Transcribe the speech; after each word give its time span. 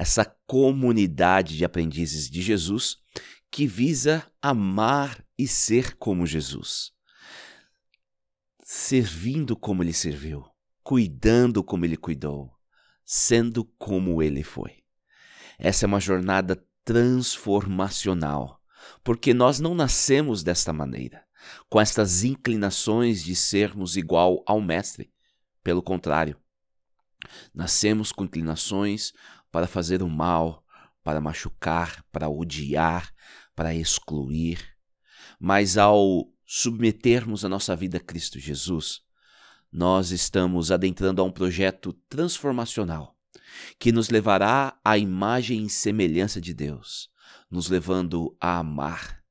Essa 0.00 0.24
comunidade 0.46 1.58
de 1.58 1.62
aprendizes 1.62 2.30
de 2.30 2.40
Jesus 2.40 2.96
que 3.50 3.66
visa 3.66 4.26
amar 4.40 5.22
e 5.36 5.46
ser 5.46 5.94
como 5.96 6.24
Jesus, 6.26 6.92
servindo 8.64 9.54
como 9.54 9.82
ele 9.82 9.92
serviu, 9.92 10.46
cuidando 10.82 11.62
como 11.62 11.84
ele 11.84 11.98
cuidou, 11.98 12.50
sendo 13.04 13.62
como 13.76 14.22
ele 14.22 14.42
foi. 14.42 14.78
Essa 15.58 15.84
é 15.84 15.86
uma 15.86 16.00
jornada 16.00 16.56
transformacional, 16.82 18.58
porque 19.04 19.34
nós 19.34 19.60
não 19.60 19.74
nascemos 19.74 20.42
desta 20.42 20.72
maneira, 20.72 21.26
com 21.68 21.78
estas 21.78 22.24
inclinações 22.24 23.22
de 23.22 23.36
sermos 23.36 23.98
igual 23.98 24.42
ao 24.46 24.62
Mestre. 24.62 25.12
Pelo 25.62 25.82
contrário, 25.82 26.38
nascemos 27.52 28.12
com 28.12 28.24
inclinações 28.24 29.12
para 29.50 29.66
fazer 29.66 30.02
o 30.02 30.08
mal, 30.08 30.64
para 31.02 31.20
machucar, 31.20 32.04
para 32.12 32.28
odiar, 32.28 33.12
para 33.54 33.74
excluir. 33.74 34.58
Mas 35.38 35.76
ao 35.76 36.30
submetermos 36.46 37.44
a 37.44 37.48
nossa 37.48 37.74
vida 37.76 37.98
a 37.98 38.00
Cristo 38.00 38.38
Jesus, 38.38 39.02
nós 39.72 40.10
estamos 40.10 40.72
adentrando 40.72 41.22
a 41.22 41.24
um 41.24 41.30
projeto 41.30 41.92
transformacional 42.08 43.16
que 43.78 43.92
nos 43.92 44.10
levará 44.10 44.78
à 44.84 44.98
imagem 44.98 45.64
e 45.64 45.70
semelhança 45.70 46.40
de 46.40 46.52
Deus, 46.52 47.08
nos 47.50 47.68
levando 47.68 48.36
a 48.40 48.58
amar, 48.58 49.22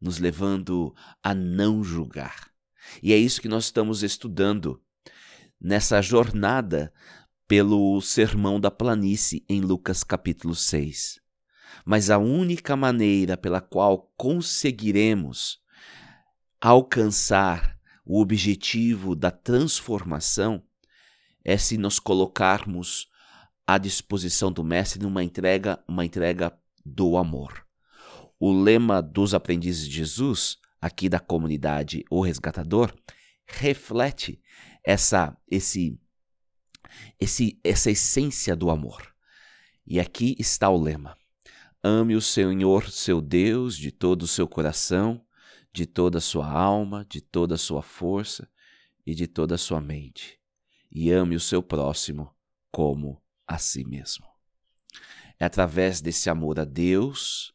nos 0.00 0.18
levando 0.18 0.94
a 1.22 1.34
não 1.34 1.82
julgar. 1.82 2.50
E 3.02 3.12
é 3.12 3.16
isso 3.16 3.40
que 3.40 3.48
nós 3.48 3.64
estamos 3.64 4.02
estudando 4.02 4.82
nessa 5.60 6.00
jornada 6.00 6.92
pelo 7.50 8.00
Sermão 8.00 8.60
da 8.60 8.70
Planície 8.70 9.44
em 9.48 9.60
Lucas 9.60 10.04
capítulo 10.04 10.54
6. 10.54 11.20
Mas 11.84 12.08
a 12.08 12.16
única 12.16 12.76
maneira 12.76 13.36
pela 13.36 13.60
qual 13.60 14.12
conseguiremos 14.16 15.58
alcançar 16.60 17.76
o 18.06 18.20
objetivo 18.20 19.16
da 19.16 19.32
transformação 19.32 20.62
é 21.44 21.56
se 21.58 21.76
nos 21.76 21.98
colocarmos 21.98 23.08
à 23.66 23.78
disposição 23.78 24.52
do 24.52 24.62
mestre 24.62 25.02
numa 25.02 25.24
entrega, 25.24 25.82
uma 25.88 26.04
entrega 26.04 26.56
do 26.86 27.16
amor. 27.16 27.66
O 28.38 28.52
lema 28.52 29.02
dos 29.02 29.34
aprendizes 29.34 29.88
de 29.88 29.96
Jesus, 29.96 30.56
aqui 30.80 31.08
da 31.08 31.18
comunidade 31.18 32.04
O 32.08 32.20
Resgatador, 32.20 32.94
reflete 33.44 34.40
essa 34.84 35.36
esse 35.50 35.98
esse, 37.18 37.58
essa 37.62 37.90
essência 37.90 38.54
do 38.54 38.70
amor. 38.70 39.14
E 39.86 39.98
aqui 39.98 40.36
está 40.38 40.68
o 40.68 40.80
lema: 40.80 41.16
Ame 41.82 42.14
o 42.14 42.20
Senhor, 42.20 42.90
seu 42.90 43.20
Deus, 43.20 43.76
de 43.76 43.90
todo 43.90 44.22
o 44.22 44.28
seu 44.28 44.46
coração, 44.46 45.24
de 45.72 45.86
toda 45.86 46.18
a 46.18 46.20
sua 46.20 46.50
alma, 46.50 47.06
de 47.08 47.20
toda 47.20 47.54
a 47.54 47.58
sua 47.58 47.82
força 47.82 48.48
e 49.06 49.14
de 49.14 49.26
toda 49.26 49.54
a 49.54 49.58
sua 49.58 49.80
mente. 49.80 50.38
E 50.90 51.10
ame 51.10 51.36
o 51.36 51.40
seu 51.40 51.62
próximo 51.62 52.34
como 52.70 53.22
a 53.46 53.58
si 53.58 53.84
mesmo. 53.84 54.26
É 55.38 55.44
através 55.44 56.00
desse 56.00 56.28
amor 56.28 56.60
a 56.60 56.64
Deus, 56.64 57.54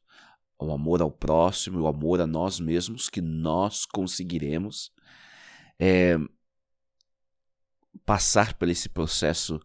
o 0.58 0.72
amor 0.72 1.02
ao 1.02 1.12
próximo, 1.12 1.82
o 1.82 1.88
amor 1.88 2.22
a 2.22 2.28
nós 2.28 2.60
mesmos 2.60 3.10
que 3.10 3.22
nós 3.22 3.86
conseguiremos 3.86 4.92
é, 5.78 6.18
passar 8.06 8.54
por 8.54 8.70
esse 8.70 8.88
processo 8.88 9.60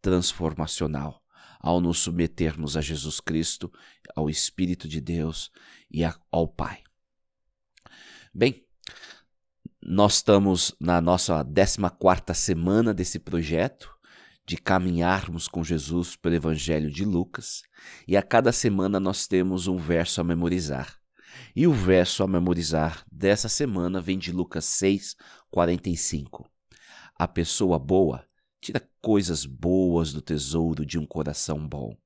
transformacional 0.00 1.22
ao 1.58 1.80
nos 1.80 1.98
submetermos 1.98 2.76
a 2.76 2.80
Jesus 2.80 3.18
Cristo, 3.18 3.72
ao 4.14 4.30
Espírito 4.30 4.86
de 4.86 5.00
Deus 5.00 5.50
e 5.90 6.02
ao 6.30 6.46
Pai. 6.46 6.82
Bem, 8.32 8.64
nós 9.82 10.16
estamos 10.16 10.74
na 10.78 11.00
nossa 11.00 11.44
14 11.44 12.34
semana 12.34 12.94
desse 12.94 13.18
projeto 13.18 13.90
de 14.46 14.56
caminharmos 14.56 15.48
com 15.48 15.64
Jesus 15.64 16.14
pelo 16.14 16.36
Evangelho 16.36 16.90
de 16.90 17.04
Lucas, 17.04 17.62
e 18.06 18.16
a 18.16 18.22
cada 18.22 18.52
semana 18.52 19.00
nós 19.00 19.26
temos 19.26 19.66
um 19.66 19.76
verso 19.76 20.20
a 20.20 20.24
memorizar. 20.24 20.96
E 21.54 21.66
o 21.66 21.72
verso 21.72 22.22
a 22.22 22.28
memorizar 22.28 23.04
dessa 23.10 23.48
semana 23.48 24.00
vem 24.00 24.18
de 24.18 24.30
Lucas 24.30 24.64
6, 24.66 25.16
45. 25.50 26.48
A 27.18 27.26
pessoa 27.26 27.78
boa 27.78 28.28
tira 28.60 28.86
coisas 29.00 29.46
boas 29.46 30.12
do 30.12 30.20
tesouro 30.20 30.84
de 30.84 30.98
um 30.98 31.06
coração 31.06 31.66
bom, 31.66 31.96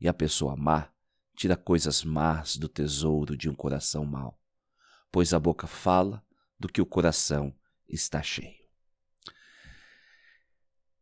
e 0.00 0.08
a 0.08 0.12
pessoa 0.12 0.56
má 0.56 0.90
tira 1.36 1.56
coisas 1.56 2.02
más 2.02 2.56
do 2.56 2.68
tesouro 2.68 3.36
de 3.36 3.48
um 3.48 3.54
coração 3.54 4.04
mau, 4.04 4.40
pois 5.12 5.32
a 5.32 5.38
boca 5.38 5.68
fala 5.68 6.24
do 6.58 6.66
que 6.66 6.80
o 6.80 6.86
coração 6.86 7.54
está 7.88 8.22
cheio. 8.22 8.64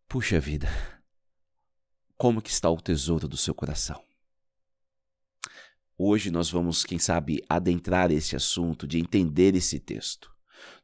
Puxa 0.07 0.39
vida, 0.39 0.69
como 2.19 2.43
que 2.43 2.51
está 2.51 2.69
o 2.69 2.81
tesouro 2.81 3.27
do 3.27 3.37
seu 3.39 3.55
coração? 3.55 4.05
Hoje 5.97 6.31
nós 6.31 6.51
vamos, 6.51 6.85
quem 6.85 6.99
sabe, 6.99 7.43
adentrar 7.49 8.11
esse 8.11 8.37
assunto 8.37 8.87
de 8.87 8.99
entender 8.99 9.55
esse 9.55 9.81
texto. 9.81 10.32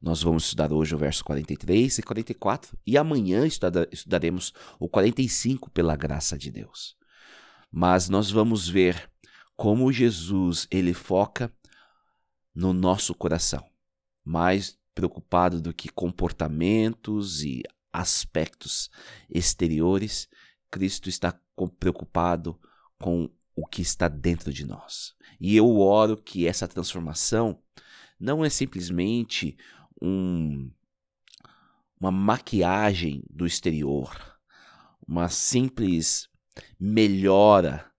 Nós 0.00 0.22
vamos 0.22 0.44
estudar 0.44 0.72
hoje 0.72 0.94
o 0.94 0.98
verso 0.98 1.24
43 1.24 1.98
e 1.98 2.02
44 2.02 2.78
e 2.86 2.96
amanhã 2.96 3.46
estudaremos 3.46 4.52
o 4.78 4.88
45 4.88 5.70
pela 5.70 5.96
graça 5.96 6.36
de 6.36 6.50
Deus. 6.50 6.96
Mas 7.70 8.08
nós 8.08 8.30
vamos 8.30 8.68
ver 8.68 9.10
como 9.56 9.92
Jesus 9.92 10.66
ele 10.70 10.94
foca 10.94 11.52
no 12.54 12.72
nosso 12.72 13.14
coração, 13.14 13.64
mais 14.24 14.78
preocupado 14.94 15.60
do 15.60 15.72
que 15.72 15.88
comportamentos 15.88 17.42
e 17.42 17.62
aspectos 17.92 18.90
exteriores, 19.30 20.28
Cristo 20.70 21.08
está 21.08 21.38
preocupado 21.78 22.58
com 22.98 23.30
o 23.54 23.66
que 23.66 23.82
está 23.82 24.08
dentro 24.08 24.52
de 24.52 24.64
nós. 24.64 25.14
E 25.40 25.56
eu 25.56 25.78
oro 25.78 26.16
que 26.16 26.46
essa 26.46 26.68
transformação 26.68 27.60
não 28.18 28.44
é 28.44 28.50
simplesmente 28.50 29.56
um, 30.02 30.70
uma 32.00 32.10
maquiagem 32.10 33.22
do 33.30 33.46
exterior, 33.46 34.38
uma 35.06 35.28
simples 35.28 36.28
melhora 36.78 37.90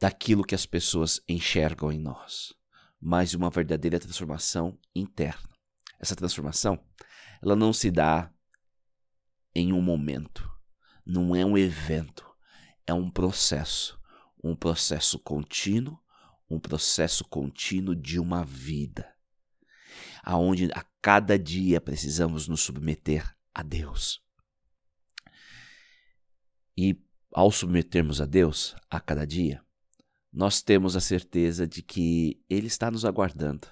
daquilo 0.00 0.44
que 0.44 0.54
as 0.54 0.66
pessoas 0.66 1.20
enxergam 1.28 1.92
em 1.92 1.98
nós, 1.98 2.54
mas 3.00 3.34
uma 3.34 3.50
verdadeira 3.50 4.00
transformação 4.00 4.78
interna. 4.94 5.48
Essa 6.00 6.16
transformação, 6.16 6.78
ela 7.42 7.56
não 7.56 7.72
se 7.72 7.90
dá 7.90 8.30
em 9.54 9.72
um 9.72 9.80
momento, 9.80 10.50
não 11.04 11.34
é 11.34 11.44
um 11.44 11.56
evento, 11.56 12.26
é 12.86 12.92
um 12.92 13.10
processo, 13.10 13.98
um 14.42 14.54
processo 14.54 15.18
contínuo, 15.18 15.98
um 16.48 16.60
processo 16.60 17.24
contínuo 17.24 17.94
de 17.94 18.20
uma 18.20 18.44
vida 18.44 19.15
aonde 20.26 20.68
a 20.74 20.84
cada 21.00 21.38
dia 21.38 21.80
precisamos 21.80 22.48
nos 22.48 22.60
submeter 22.60 23.32
a 23.54 23.62
Deus. 23.62 24.20
E 26.76 27.00
ao 27.32 27.52
submetermos 27.52 28.20
a 28.20 28.26
Deus 28.26 28.74
a 28.90 28.98
cada 28.98 29.24
dia, 29.24 29.64
nós 30.32 30.60
temos 30.60 30.96
a 30.96 31.00
certeza 31.00 31.64
de 31.64 31.80
que 31.80 32.42
Ele 32.50 32.66
está 32.66 32.90
nos 32.90 33.04
aguardando, 33.04 33.68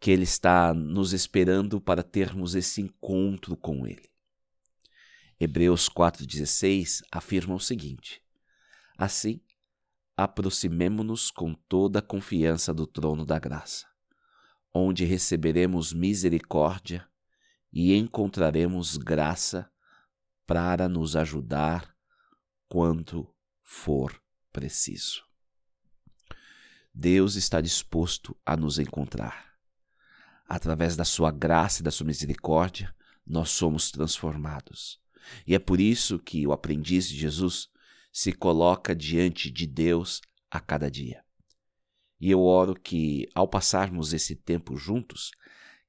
que 0.00 0.12
Ele 0.12 0.22
está 0.22 0.72
nos 0.72 1.12
esperando 1.12 1.80
para 1.80 2.04
termos 2.04 2.54
esse 2.54 2.80
encontro 2.80 3.56
com 3.56 3.84
Ele. 3.84 4.08
Hebreus 5.40 5.88
4,16 5.88 7.02
afirma 7.10 7.54
o 7.56 7.60
seguinte: 7.60 8.22
Assim, 8.96 9.40
aproximemo-nos 10.16 11.32
com 11.32 11.52
toda 11.52 11.98
a 11.98 12.02
confiança 12.02 12.72
do 12.72 12.86
trono 12.86 13.26
da 13.26 13.38
graça 13.38 13.95
onde 14.76 15.04
receberemos 15.04 15.92
misericórdia 15.92 17.08
e 17.72 17.94
encontraremos 17.94 18.96
graça 18.96 19.70
para 20.46 20.88
nos 20.88 21.16
ajudar 21.16 21.94
quando 22.68 23.32
for 23.62 24.20
preciso. 24.52 25.24
Deus 26.94 27.34
está 27.34 27.60
disposto 27.60 28.36
a 28.44 28.56
nos 28.56 28.78
encontrar. 28.78 29.54
Através 30.48 30.96
da 30.96 31.04
sua 31.04 31.30
graça 31.30 31.80
e 31.80 31.84
da 31.84 31.90
sua 31.90 32.06
misericórdia, 32.06 32.94
nós 33.26 33.50
somos 33.50 33.90
transformados. 33.90 35.00
E 35.46 35.54
é 35.54 35.58
por 35.58 35.80
isso 35.80 36.18
que 36.18 36.46
o 36.46 36.52
aprendiz 36.52 37.08
de 37.08 37.16
Jesus 37.16 37.68
se 38.12 38.32
coloca 38.32 38.94
diante 38.94 39.50
de 39.50 39.66
Deus 39.66 40.22
a 40.50 40.60
cada 40.60 40.90
dia. 40.90 41.25
E 42.20 42.30
eu 42.30 42.42
oro 42.42 42.74
que, 42.74 43.28
ao 43.34 43.46
passarmos 43.46 44.12
esse 44.12 44.34
tempo 44.34 44.76
juntos, 44.76 45.30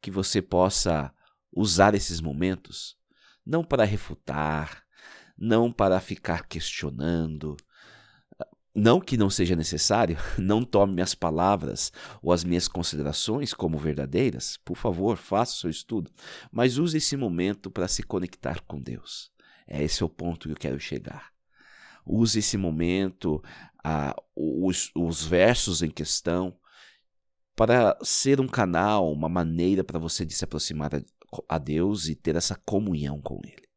que 0.01 0.11
você 0.11 0.41
possa 0.41 1.13
usar 1.51 1.95
esses 1.95 2.21
momentos 2.21 2.97
não 3.45 3.63
para 3.63 3.85
refutar, 3.85 4.83
não 5.37 5.71
para 5.71 5.99
ficar 6.01 6.47
questionando, 6.47 7.55
não 8.75 8.99
que 8.99 9.17
não 9.17 9.29
seja 9.29 9.55
necessário, 9.55 10.17
não 10.37 10.63
tome 10.63 10.93
minhas 10.93 11.15
palavras 11.15 11.91
ou 12.21 12.31
as 12.31 12.43
minhas 12.43 12.67
considerações 12.67 13.53
como 13.53 13.77
verdadeiras, 13.77 14.57
por 14.63 14.77
favor, 14.77 15.17
faça 15.17 15.53
o 15.53 15.57
seu 15.57 15.69
estudo, 15.69 16.11
mas 16.51 16.77
use 16.77 16.97
esse 16.97 17.17
momento 17.17 17.71
para 17.71 17.87
se 17.87 18.03
conectar 18.03 18.61
com 18.67 18.79
Deus. 18.79 19.31
É 19.65 19.83
esse 19.83 20.03
é 20.03 20.05
o 20.05 20.09
ponto 20.09 20.47
que 20.47 20.53
eu 20.53 20.57
quero 20.57 20.79
chegar. 20.79 21.36
Use 22.07 22.39
esse 22.39 22.57
momento, 22.57 23.43
ah, 23.83 24.15
os, 24.35 24.91
os 24.95 25.23
versos 25.23 25.81
em 25.81 25.89
questão, 25.89 26.57
para 27.55 27.97
ser 28.03 28.39
um 28.39 28.47
canal, 28.47 29.11
uma 29.11 29.27
maneira 29.27 29.83
para 29.83 29.99
você 29.99 30.25
de 30.25 30.33
se 30.33 30.43
aproximar 30.43 30.95
a, 30.95 31.01
a 31.49 31.57
Deus 31.57 32.07
e 32.07 32.15
ter 32.15 32.35
essa 32.35 32.55
comunhão 32.55 33.19
com 33.19 33.39
Ele. 33.43 33.67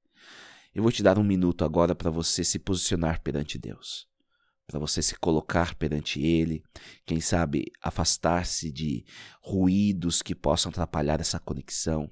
Eu 0.74 0.82
vou 0.82 0.92
te 0.92 1.02
dar 1.02 1.18
um 1.18 1.24
minuto 1.24 1.64
agora 1.64 1.94
para 1.94 2.10
você 2.10 2.44
se 2.44 2.58
posicionar 2.58 3.20
perante 3.22 3.58
Deus, 3.58 4.06
para 4.66 4.78
você 4.78 5.02
se 5.02 5.16
colocar 5.16 5.74
perante 5.74 6.20
Ele, 6.20 6.62
quem 7.04 7.20
sabe 7.20 7.72
afastar-se 7.82 8.70
de 8.70 9.04
ruídos 9.42 10.22
que 10.22 10.34
possam 10.34 10.70
atrapalhar 10.70 11.20
essa 11.20 11.40
conexão, 11.40 12.10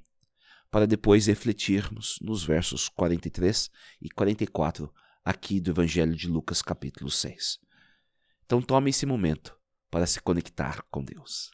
para 0.71 0.87
depois 0.87 1.27
refletirmos 1.27 2.19
nos 2.21 2.43
versos 2.43 2.89
43 2.89 3.71
e 4.03 4.09
44 4.09 4.93
aqui 5.29 5.61
do 5.61 5.73
Evangelho 5.73 6.17
de 6.17 6.27
Lucas, 6.27 6.63
capítulo 6.63 7.11
6. 7.11 7.59
Então 8.47 8.63
tome 8.63 8.89
esse 8.89 9.05
momento 9.05 9.55
para 9.91 10.07
se 10.07 10.23
conectar 10.23 10.83
com 10.91 11.05
Deus. 11.05 11.51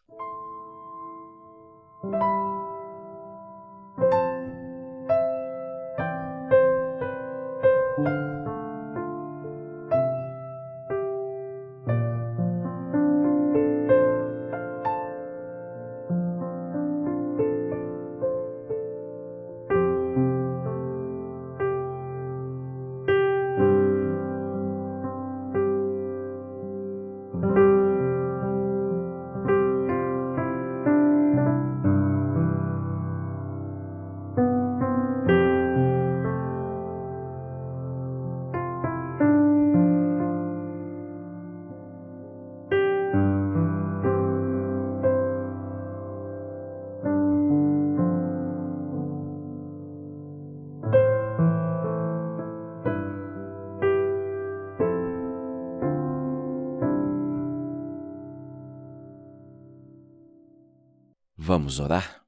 Vamos 61.47 61.79
orar? 61.79 62.27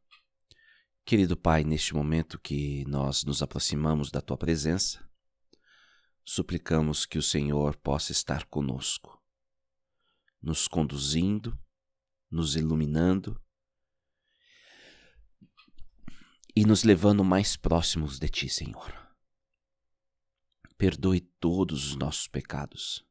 Querido 1.02 1.38
Pai, 1.38 1.64
neste 1.64 1.94
momento 1.94 2.38
que 2.38 2.84
nós 2.84 3.24
nos 3.24 3.40
aproximamos 3.40 4.10
da 4.10 4.20
Tua 4.20 4.36
presença, 4.36 5.10
suplicamos 6.22 7.06
que 7.06 7.16
o 7.16 7.22
Senhor 7.22 7.78
possa 7.78 8.12
estar 8.12 8.44
conosco, 8.44 9.18
nos 10.42 10.68
conduzindo, 10.68 11.58
nos 12.30 12.56
iluminando 12.56 13.42
e 16.54 16.66
nos 16.66 16.84
levando 16.84 17.24
mais 17.24 17.56
próximos 17.56 18.18
de 18.18 18.28
Ti, 18.28 18.50
Senhor. 18.50 18.92
Perdoe 20.76 21.22
todos 21.40 21.86
os 21.86 21.96
nossos 21.96 22.28
pecados, 22.28 23.02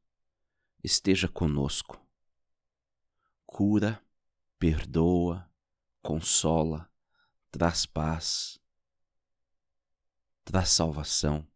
esteja 0.84 1.28
conosco, 1.28 2.00
cura, 3.44 4.00
perdoa, 4.60 5.51
consola, 6.06 6.88
traz 7.50 7.88
paz, 7.88 8.60
traz 10.44 10.69
salvação 10.69 11.48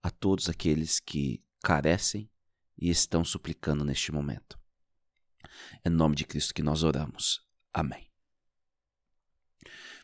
a 0.00 0.08
todos 0.08 0.48
aqueles 0.48 1.00
que 1.00 1.42
carecem 1.60 2.30
e 2.78 2.88
estão 2.88 3.24
suplicando 3.24 3.84
neste 3.84 4.12
momento. 4.12 4.56
É 5.84 5.88
em 5.88 5.92
nome 5.92 6.14
de 6.14 6.24
Cristo 6.24 6.54
que 6.54 6.62
nós 6.62 6.84
oramos. 6.84 7.44
Amém. 7.74 8.08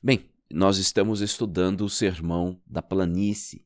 Bem, 0.02 0.28
nós 0.50 0.76
estamos 0.76 1.20
estudando 1.20 1.82
o 1.82 1.88
sermão 1.88 2.60
da 2.66 2.82
planície. 2.82 3.64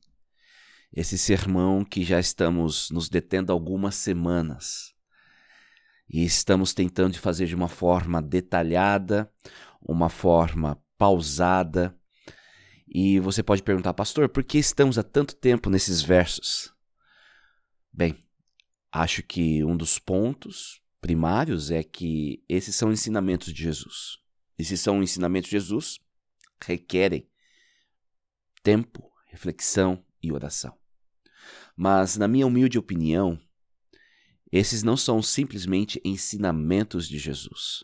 Esse 0.93 1.17
sermão 1.17 1.83
que 1.83 2.03
já 2.03 2.19
estamos 2.19 2.91
nos 2.91 3.09
detendo 3.09 3.51
algumas 3.51 3.95
semanas 3.95 4.93
e 6.11 6.25
estamos 6.25 6.73
tentando 6.73 7.17
fazer 7.17 7.45
de 7.45 7.55
uma 7.55 7.69
forma 7.69 8.21
detalhada, 8.21 9.31
uma 9.81 10.09
forma 10.09 10.77
pausada. 10.97 11.97
E 12.85 13.17
você 13.21 13.41
pode 13.41 13.63
perguntar, 13.63 13.93
pastor, 13.93 14.27
por 14.27 14.43
que 14.43 14.57
estamos 14.57 14.97
há 14.97 15.03
tanto 15.03 15.33
tempo 15.35 15.69
nesses 15.69 16.01
versos? 16.01 16.73
Bem, 17.93 18.17
acho 18.91 19.23
que 19.23 19.63
um 19.63 19.77
dos 19.77 19.97
pontos 19.99 20.81
primários 20.99 21.71
é 21.71 21.81
que 21.81 22.43
esses 22.49 22.75
são 22.75 22.91
ensinamentos 22.91 23.53
de 23.53 23.63
Jesus. 23.63 24.17
Esses 24.57 24.81
são 24.81 25.01
ensinamentos 25.01 25.49
de 25.49 25.55
Jesus, 25.55 25.97
requerem 26.61 27.25
tempo, 28.61 29.09
reflexão 29.27 30.05
e 30.21 30.31
oração. 30.33 30.77
Mas, 31.73 32.17
na 32.17 32.27
minha 32.27 32.45
humilde 32.45 32.77
opinião, 32.77 33.39
esses 34.51 34.83
não 34.83 34.97
são 34.97 35.21
simplesmente 35.21 36.01
ensinamentos 36.03 37.07
de 37.07 37.17
Jesus. 37.17 37.83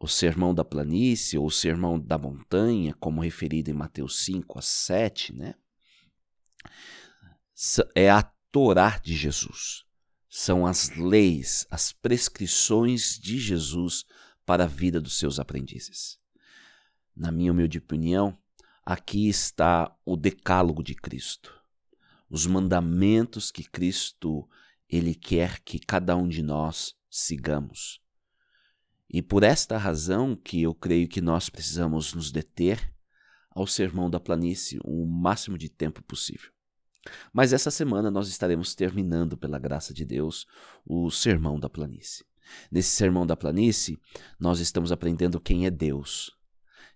O 0.00 0.08
sermão 0.08 0.52
da 0.52 0.64
planície 0.64 1.38
ou 1.38 1.46
o 1.46 1.50
sermão 1.50 1.98
da 1.98 2.18
montanha, 2.18 2.92
como 2.94 3.22
referido 3.22 3.70
em 3.70 3.74
Mateus 3.74 4.24
5 4.24 4.58
a 4.58 4.62
7, 4.62 5.32
né? 5.32 5.54
É 7.94 8.10
a 8.10 8.22
Torá 8.50 8.98
de 8.98 9.16
Jesus. 9.16 9.84
São 10.28 10.66
as 10.66 10.90
leis, 10.96 11.66
as 11.70 11.92
prescrições 11.92 13.18
de 13.18 13.38
Jesus 13.38 14.04
para 14.44 14.64
a 14.64 14.68
vida 14.68 15.00
dos 15.00 15.16
seus 15.16 15.38
aprendizes. 15.38 16.18
Na 17.16 17.30
minha 17.30 17.52
humilde 17.52 17.78
opinião, 17.78 18.36
aqui 18.84 19.28
está 19.28 19.96
o 20.04 20.16
decálogo 20.16 20.82
de 20.82 20.94
Cristo. 20.94 21.54
Os 22.28 22.46
mandamentos 22.46 23.52
que 23.52 23.62
Cristo 23.62 24.48
ele 24.88 25.14
quer 25.14 25.60
que 25.60 25.78
cada 25.78 26.16
um 26.16 26.28
de 26.28 26.42
nós 26.42 26.94
sigamos. 27.10 28.00
E 29.08 29.22
por 29.22 29.42
esta 29.42 29.78
razão 29.78 30.34
que 30.34 30.62
eu 30.62 30.74
creio 30.74 31.08
que 31.08 31.20
nós 31.20 31.48
precisamos 31.48 32.14
nos 32.14 32.32
deter 32.32 32.92
ao 33.50 33.66
sermão 33.66 34.10
da 34.10 34.18
planície 34.18 34.78
o 34.84 35.06
máximo 35.06 35.56
de 35.56 35.68
tempo 35.68 36.02
possível. 36.02 36.50
Mas 37.32 37.52
essa 37.52 37.70
semana 37.70 38.10
nós 38.10 38.28
estaremos 38.28 38.74
terminando, 38.74 39.36
pela 39.36 39.58
graça 39.58 39.92
de 39.92 40.04
Deus, 40.04 40.46
o 40.84 41.10
sermão 41.10 41.60
da 41.60 41.68
planície. 41.68 42.24
Nesse 42.70 42.90
sermão 42.90 43.26
da 43.26 43.36
planície, 43.36 43.98
nós 44.38 44.58
estamos 44.58 44.90
aprendendo 44.90 45.40
quem 45.40 45.66
é 45.66 45.70
Deus. 45.70 46.32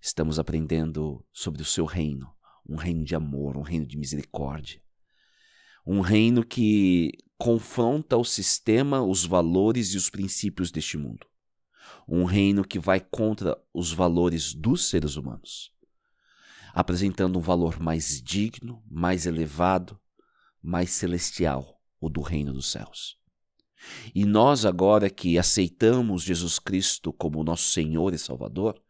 Estamos 0.00 0.38
aprendendo 0.38 1.25
sobre 1.33 1.62
o 1.62 1.64
seu 1.64 1.85
reino, 1.85 2.30
um 2.68 2.76
reino 2.76 3.04
de 3.04 3.14
amor, 3.14 3.57
um 3.57 3.62
reino 3.62 3.87
de 3.87 3.97
misericórdia. 3.97 4.80
Um 5.87 6.00
reino 6.00 6.45
que 6.45 7.12
confronta 7.38 8.16
o 8.16 8.25
sistema, 8.25 9.00
os 9.00 9.25
valores 9.25 9.95
e 9.95 9.97
os 9.97 10.11
princípios 10.11 10.73
deste 10.73 10.99
mundo. 10.99 11.26
Um 12.07 12.25
reino 12.25 12.64
que 12.64 12.78
vai 12.78 13.00
contra 13.00 13.57
os 13.73 13.92
valores 13.92 14.52
dos 14.52 14.88
seres 14.88 15.16
humanos, 15.16 15.73
apresentando 16.75 17.38
um 17.38 17.42
valor 17.42 17.80
mais 17.80 18.21
digno, 18.21 18.83
mais 18.90 19.25
elevado, 19.25 19.99
mais 20.61 20.90
celestial, 20.90 21.80
o 22.00 22.09
do 22.09 22.21
reino 22.21 22.52
dos 22.52 22.71
céus. 22.71 23.16
E 24.12 24.25
nós, 24.25 24.64
agora 24.64 25.09
que 25.09 25.38
aceitamos 25.38 26.25
Jesus 26.25 26.59
Cristo 26.59 27.12
como 27.12 27.45
nosso 27.45 27.71
Senhor 27.71 28.12
e 28.12 28.18
Salvador, 28.18 28.83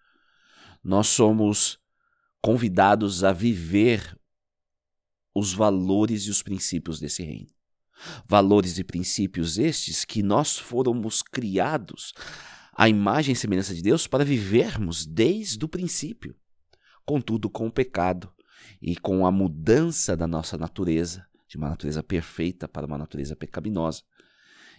nós 0.82 1.08
somos 1.08 1.78
convidados 2.40 3.22
a 3.22 3.32
viver 3.32 4.18
os 5.34 5.52
valores 5.52 6.22
e 6.24 6.30
os 6.30 6.42
princípios 6.42 6.98
desse 6.98 7.22
reino. 7.22 7.57
Valores 8.26 8.78
e 8.78 8.84
princípios 8.84 9.58
estes 9.58 10.04
que 10.04 10.22
nós 10.22 10.58
fomos 10.58 11.22
criados 11.22 12.12
à 12.74 12.88
imagem 12.88 13.32
e 13.32 13.36
semelhança 13.36 13.74
de 13.74 13.82
Deus 13.82 14.06
para 14.06 14.24
vivermos 14.24 15.04
desde 15.04 15.64
o 15.64 15.68
princípio. 15.68 16.36
Contudo, 17.04 17.50
com 17.50 17.66
o 17.66 17.72
pecado 17.72 18.32
e 18.80 18.96
com 18.96 19.26
a 19.26 19.32
mudança 19.32 20.16
da 20.16 20.26
nossa 20.26 20.56
natureza, 20.56 21.26
de 21.48 21.56
uma 21.56 21.68
natureza 21.68 22.02
perfeita 22.02 22.68
para 22.68 22.86
uma 22.86 22.98
natureza 22.98 23.34
pecaminosa, 23.34 24.02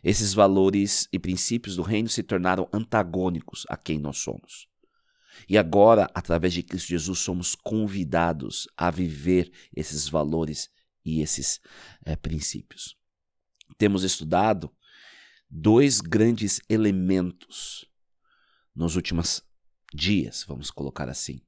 esses 0.04 0.34
valores 0.34 1.08
e 1.12 1.20
princípios 1.20 1.76
do 1.76 1.82
reino 1.82 2.08
se 2.08 2.24
tornaram 2.24 2.70
antagônicos 2.72 3.66
a 3.68 3.76
quem 3.76 4.00
nós 4.00 4.20
somos. 4.20 4.68
E 5.48 5.58
agora, 5.58 6.10
através 6.14 6.54
de 6.54 6.64
Cristo 6.64 6.88
Jesus, 6.90 7.20
somos 7.20 7.56
convidados 7.56 8.68
a 8.78 8.90
viver 8.90 9.52
esses 9.76 10.08
valores 10.08 10.70
e 11.06 11.22
esses 11.22 11.60
é, 12.06 12.16
princípios. 12.16 12.99
Temos 13.78 14.04
estudado 14.04 14.72
dois 15.50 16.02
grandes 16.02 16.62
elementos 16.70 17.90
nos 18.76 18.96
últimos 18.96 19.44
dias, 19.94 20.46
vamos 20.48 20.70
colocar 20.70 21.10
assim. 21.10 21.42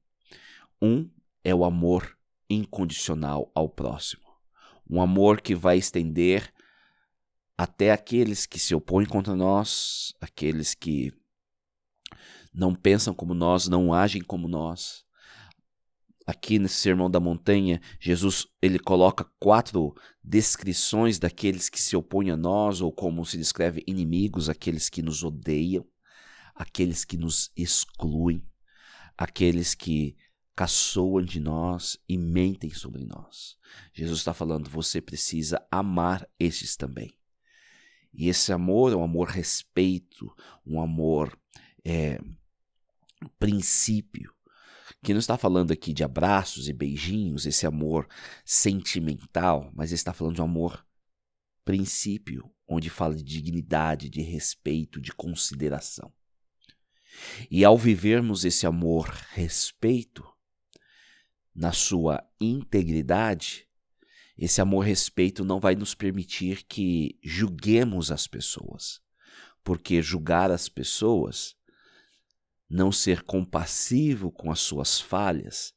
Um 0.80 1.08
é 1.44 1.54
o 1.54 1.64
amor 1.64 2.18
incondicional 2.48 3.50
ao 3.54 3.68
próximo. 3.68 4.22
Um 4.88 5.00
amor 5.00 5.40
que 5.40 5.54
vai 5.54 5.78
estender 5.78 6.52
até 7.56 7.92
aqueles 7.92 8.46
que 8.46 8.58
se 8.58 8.74
opõem 8.74 9.06
contra 9.06 9.36
nós, 9.36 10.14
aqueles 10.20 10.74
que 10.74 11.12
não 12.52 12.74
pensam 12.74 13.14
como 13.14 13.32
nós, 13.32 13.68
não 13.68 13.94
agem 13.94 14.20
como 14.20 14.48
nós. 14.48 15.04
Aqui 16.32 16.58
nesse 16.58 16.76
Sermão 16.76 17.10
da 17.10 17.20
Montanha, 17.20 17.78
Jesus 18.00 18.46
ele 18.62 18.78
coloca 18.78 19.30
quatro 19.38 19.94
descrições 20.24 21.18
daqueles 21.18 21.68
que 21.68 21.78
se 21.78 21.94
opõem 21.94 22.30
a 22.30 22.38
nós, 22.38 22.80
ou 22.80 22.90
como 22.90 23.22
se 23.26 23.36
descreve 23.36 23.84
inimigos, 23.86 24.48
aqueles 24.48 24.88
que 24.88 25.02
nos 25.02 25.22
odeiam, 25.22 25.86
aqueles 26.54 27.04
que 27.04 27.18
nos 27.18 27.52
excluem, 27.54 28.42
aqueles 29.14 29.74
que 29.74 30.16
caçoam 30.56 31.22
de 31.22 31.38
nós 31.38 31.98
e 32.08 32.16
mentem 32.16 32.70
sobre 32.70 33.04
nós. 33.04 33.58
Jesus 33.92 34.20
está 34.20 34.32
falando, 34.32 34.70
você 34.70 35.02
precisa 35.02 35.62
amar 35.70 36.26
esses 36.40 36.76
também. 36.76 37.12
E 38.10 38.30
esse 38.30 38.54
amor 38.54 38.90
é 38.90 38.96
um 38.96 39.04
amor 39.04 39.28
respeito, 39.28 40.34
um 40.64 40.80
amor 40.80 41.38
é, 41.84 42.18
princípio, 43.38 44.32
que 45.02 45.12
não 45.12 45.18
está 45.18 45.36
falando 45.36 45.72
aqui 45.72 45.92
de 45.92 46.04
abraços 46.04 46.68
e 46.68 46.72
beijinhos, 46.72 47.44
esse 47.44 47.66
amor 47.66 48.08
sentimental, 48.44 49.70
mas 49.74 49.90
está 49.90 50.12
falando 50.12 50.36
de 50.36 50.40
um 50.40 50.44
amor 50.44 50.86
princípio, 51.64 52.48
onde 52.68 52.88
fala 52.88 53.14
de 53.14 53.22
dignidade, 53.22 54.08
de 54.08 54.22
respeito, 54.22 55.00
de 55.00 55.12
consideração. 55.12 56.12
E 57.50 57.64
ao 57.64 57.76
vivermos 57.76 58.44
esse 58.44 58.66
amor 58.66 59.08
respeito 59.32 60.24
na 61.54 61.72
sua 61.72 62.24
integridade, 62.40 63.66
esse 64.38 64.60
amor 64.60 64.84
respeito 64.84 65.44
não 65.44 65.60
vai 65.60 65.74
nos 65.74 65.94
permitir 65.94 66.64
que 66.64 67.18
julguemos 67.22 68.10
as 68.10 68.26
pessoas, 68.26 69.00
porque 69.62 70.00
julgar 70.00 70.50
as 70.50 70.68
pessoas 70.68 71.56
não 72.72 72.90
ser 72.90 73.22
compassivo 73.22 74.32
com 74.32 74.50
as 74.50 74.60
suas 74.60 74.98
falhas, 74.98 75.74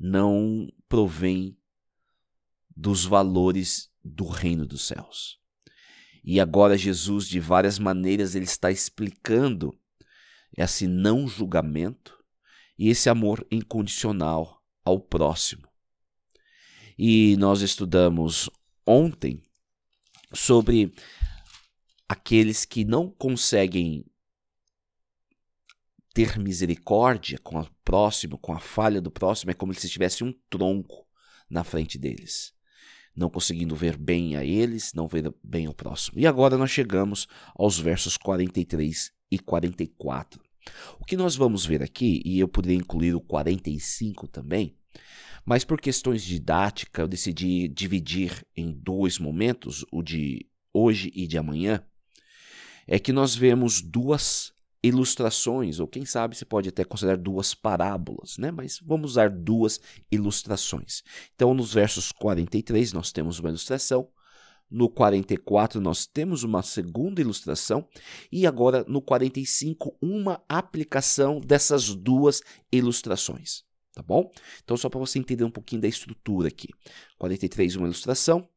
não 0.00 0.72
provém 0.88 1.54
dos 2.74 3.04
valores 3.04 3.90
do 4.02 4.26
reino 4.26 4.66
dos 4.66 4.86
céus. 4.86 5.38
E 6.24 6.40
agora 6.40 6.78
Jesus, 6.78 7.28
de 7.28 7.38
várias 7.38 7.78
maneiras, 7.78 8.34
ele 8.34 8.46
está 8.46 8.70
explicando 8.70 9.78
esse 10.56 10.86
não 10.86 11.28
julgamento 11.28 12.18
e 12.78 12.88
esse 12.88 13.10
amor 13.10 13.46
incondicional 13.50 14.62
ao 14.82 14.98
próximo. 14.98 15.68
E 16.96 17.36
nós 17.36 17.60
estudamos 17.60 18.48
ontem 18.86 19.42
sobre 20.32 20.94
aqueles 22.08 22.64
que 22.64 22.82
não 22.82 23.10
conseguem 23.10 24.06
ter 26.14 26.38
misericórdia 26.38 27.38
com 27.38 27.58
o 27.58 27.68
próximo, 27.84 28.38
com 28.38 28.52
a 28.52 28.60
falha 28.60 29.00
do 29.00 29.10
próximo, 29.10 29.50
é 29.50 29.54
como 29.54 29.74
se 29.74 29.88
tivesse 29.88 30.22
um 30.22 30.32
tronco 30.48 31.04
na 31.50 31.64
frente 31.64 31.98
deles, 31.98 32.54
não 33.16 33.28
conseguindo 33.28 33.74
ver 33.74 33.96
bem 33.96 34.36
a 34.36 34.44
eles, 34.44 34.94
não 34.94 35.08
ver 35.08 35.34
bem 35.42 35.68
o 35.68 35.74
próximo. 35.74 36.18
E 36.18 36.26
agora 36.26 36.56
nós 36.56 36.70
chegamos 36.70 37.26
aos 37.56 37.78
versos 37.78 38.16
43 38.16 39.12
e 39.28 39.38
44. 39.40 40.40
O 41.00 41.04
que 41.04 41.16
nós 41.16 41.34
vamos 41.34 41.66
ver 41.66 41.82
aqui, 41.82 42.22
e 42.24 42.38
eu 42.38 42.46
poderia 42.46 42.78
incluir 42.78 43.14
o 43.14 43.20
45 43.20 44.28
também, 44.28 44.76
mas 45.44 45.64
por 45.64 45.80
questões 45.80 46.22
didática 46.22 47.02
eu 47.02 47.08
decidi 47.08 47.66
dividir 47.68 48.46
em 48.56 48.72
dois 48.72 49.18
momentos, 49.18 49.84
o 49.90 50.00
de 50.00 50.48
hoje 50.72 51.12
e 51.14 51.26
de 51.26 51.36
amanhã, 51.36 51.84
é 52.86 53.00
que 53.00 53.12
nós 53.12 53.34
vemos 53.34 53.82
duas 53.82 54.53
ilustrações, 54.84 55.80
ou 55.80 55.88
quem 55.88 56.04
sabe 56.04 56.36
você 56.36 56.44
pode 56.44 56.68
até 56.68 56.84
considerar 56.84 57.16
duas 57.16 57.54
parábolas, 57.54 58.36
né? 58.36 58.50
Mas 58.50 58.78
vamos 58.84 59.12
usar 59.12 59.30
duas 59.30 59.80
ilustrações. 60.12 61.02
Então, 61.34 61.54
nos 61.54 61.72
versos 61.72 62.12
43 62.12 62.92
nós 62.92 63.10
temos 63.10 63.38
uma 63.38 63.48
ilustração, 63.48 64.06
no 64.70 64.90
44 64.90 65.80
nós 65.80 66.06
temos 66.06 66.42
uma 66.42 66.62
segunda 66.62 67.20
ilustração 67.20 67.88
e 68.30 68.46
agora 68.46 68.84
no 68.86 69.00
45 69.00 69.96
uma 70.02 70.42
aplicação 70.48 71.40
dessas 71.40 71.94
duas 71.94 72.42
ilustrações, 72.72 73.62
tá 73.94 74.02
bom? 74.02 74.30
Então 74.64 74.76
só 74.76 74.88
para 74.88 74.98
você 74.98 75.18
entender 75.18 75.44
um 75.44 75.50
pouquinho 75.50 75.82
da 75.82 75.88
estrutura 75.88 76.48
aqui. 76.48 76.68
43 77.18 77.76
uma 77.76 77.86
ilustração, 77.86 78.48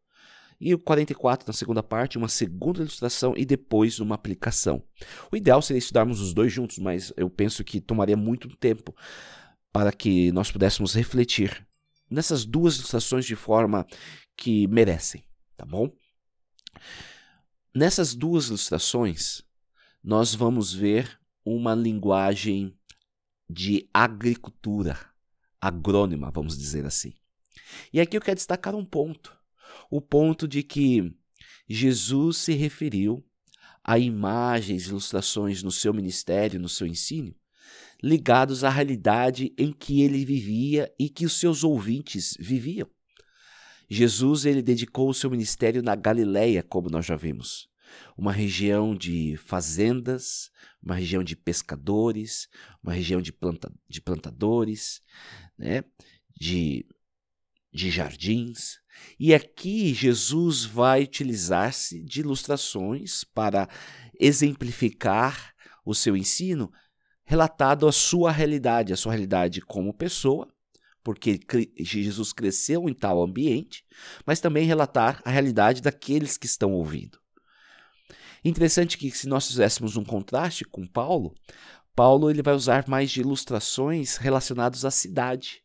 e 0.59 0.73
o 0.73 0.79
44, 0.79 1.47
na 1.47 1.53
segunda 1.53 1.83
parte, 1.83 2.17
uma 2.17 2.27
segunda 2.27 2.79
ilustração 2.79 3.33
e 3.37 3.45
depois 3.45 3.99
uma 3.99 4.15
aplicação. 4.15 4.83
O 5.31 5.35
ideal 5.35 5.61
seria 5.61 5.77
estudarmos 5.77 6.19
os 6.19 6.33
dois 6.33 6.51
juntos, 6.51 6.79
mas 6.79 7.13
eu 7.15 7.29
penso 7.29 7.63
que 7.63 7.79
tomaria 7.79 8.17
muito 8.17 8.49
tempo 8.57 8.95
para 9.71 9.91
que 9.91 10.31
nós 10.31 10.51
pudéssemos 10.51 10.95
refletir 10.95 11.65
nessas 12.09 12.43
duas 12.43 12.77
ilustrações 12.77 13.25
de 13.25 13.35
forma 13.35 13.85
que 14.35 14.67
merecem, 14.67 15.23
tá 15.55 15.65
bom? 15.65 15.91
Nessas 17.73 18.15
duas 18.15 18.47
ilustrações, 18.47 19.43
nós 20.03 20.33
vamos 20.33 20.73
ver 20.73 21.19
uma 21.45 21.75
linguagem 21.75 22.75
de 23.47 23.87
agricultura, 23.93 24.97
agrônima, 25.61 26.31
vamos 26.31 26.57
dizer 26.57 26.85
assim. 26.85 27.13
E 27.93 28.01
aqui 28.01 28.17
eu 28.17 28.21
quero 28.21 28.35
destacar 28.37 28.73
um 28.73 28.83
ponto 28.83 29.37
o 29.89 30.01
ponto 30.01 30.48
de 30.48 30.63
que 30.63 31.13
Jesus 31.67 32.38
se 32.38 32.53
referiu 32.53 33.25
a 33.84 33.98
imagens, 33.98 34.88
ilustrações 34.88 35.63
no 35.63 35.72
seu 35.72 35.94
ministério, 35.94 36.60
no 36.60 36.67
seu 36.67 36.86
ensino, 36.86 37.34
ligados 38.03 38.63
à 38.63 38.70
realidade 38.70 39.53
em 39.58 39.72
que 39.72 40.01
ele 40.01 40.25
vivia 40.25 40.94
e 41.00 41.10
que 41.10 41.25
os 41.25 41.39
seus 41.39 41.63
ouvintes 41.63 42.36
viviam. 42.39 42.89
Jesus 43.89 44.46
ele 44.46 44.62
dedicou 44.62 45.10
o 45.10 45.13
seu 45.13 45.29
ministério 45.29 45.82
na 45.82 45.96
Galileia, 45.96 46.62
como 46.62 46.89
nós 46.89 47.06
já 47.06 47.15
vimos, 47.15 47.70
uma 48.17 48.34
região 48.34 48.94
de 48.94 49.38
fazendas, 49.38 50.51
uma 50.84 50.96
região 50.96 51.24
de 51.24 51.36
pescadores, 51.36 52.50
uma 52.84 52.94
região 52.94 53.22
de, 53.22 53.32
planta, 53.32 53.72
de 53.88 54.01
plantadores, 54.01 55.01
né, 55.58 55.84
de, 56.39 56.86
de 57.74 57.89
jardins, 57.89 58.79
e 59.20 59.34
aqui 59.34 59.94
Jesus 59.94 60.63
vai 60.63 61.04
utilizar-se 61.04 62.04
de 62.04 62.20
ilustrações 62.20 63.24
para 63.24 63.68
exemplificar 64.20 65.54
o 65.86 65.96
seu 65.96 66.16
ensino 66.16 66.72
relatado 67.25 67.88
a 67.88 67.92
sua 67.92 68.32
realidade, 68.32 68.94
a 68.94 68.98
sua 68.98 69.12
realidade 69.12 69.62
como 69.62 69.94
pessoa, 69.94 70.48
porque 71.04 71.39
Jesus 71.80 72.32
cresceu 72.32 72.88
em 72.89 72.94
tal 72.94 73.24
ambiente, 73.24 73.84
mas 74.25 74.39
também 74.39 74.66
relatar 74.66 75.22
a 75.25 75.30
realidade 75.30 75.82
daqueles 75.82 76.38
que 76.38 76.46
estão 76.46 76.74
ouvindo. 76.74 77.20
Interessante 78.44 78.98
que 78.98 79.10
se 79.12 79.27
nós 79.27 79.48
fizéssemos 79.48 79.98
um 79.98 80.04
contraste 80.04 80.63
com 80.63 80.86
Paulo, 80.86 81.34
Paulo 81.96 82.30
ele 82.30 82.42
vai 82.42 82.54
usar 82.54 82.88
mais 82.88 83.10
de 83.10 83.22
ilustrações 83.22 84.18
relacionadas 84.18 84.86
à 84.86 84.92
cidade 84.92 85.63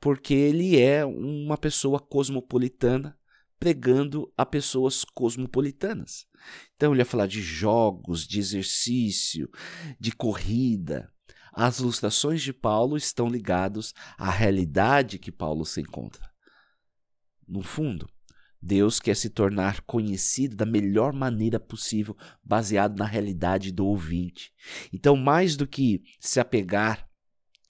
porque 0.00 0.34
ele 0.34 0.78
é 0.78 1.04
uma 1.04 1.56
pessoa 1.56 1.98
cosmopolitana, 1.98 3.18
pregando 3.58 4.32
a 4.36 4.46
pessoas 4.46 5.04
cosmopolitanas. 5.04 6.26
Então 6.76 6.92
ele 6.92 7.00
ia 7.00 7.06
falar 7.06 7.26
de 7.26 7.42
jogos, 7.42 8.26
de 8.26 8.38
exercício, 8.38 9.50
de 9.98 10.12
corrida. 10.12 11.12
As 11.52 11.80
ilustrações 11.80 12.40
de 12.40 12.52
Paulo 12.52 12.96
estão 12.96 13.28
ligadas 13.28 13.92
à 14.16 14.30
realidade 14.30 15.18
que 15.18 15.32
Paulo 15.32 15.64
se 15.64 15.80
encontra. 15.80 16.28
No 17.48 17.62
fundo, 17.62 18.08
Deus 18.60 19.00
quer 19.00 19.16
se 19.16 19.30
tornar 19.30 19.80
conhecido 19.82 20.54
da 20.54 20.66
melhor 20.66 21.12
maneira 21.12 21.58
possível, 21.58 22.16
baseado 22.44 22.96
na 22.96 23.06
realidade 23.06 23.72
do 23.72 23.86
ouvinte. 23.86 24.52
Então, 24.92 25.16
mais 25.16 25.56
do 25.56 25.66
que 25.66 26.02
se 26.20 26.38
apegar 26.38 27.07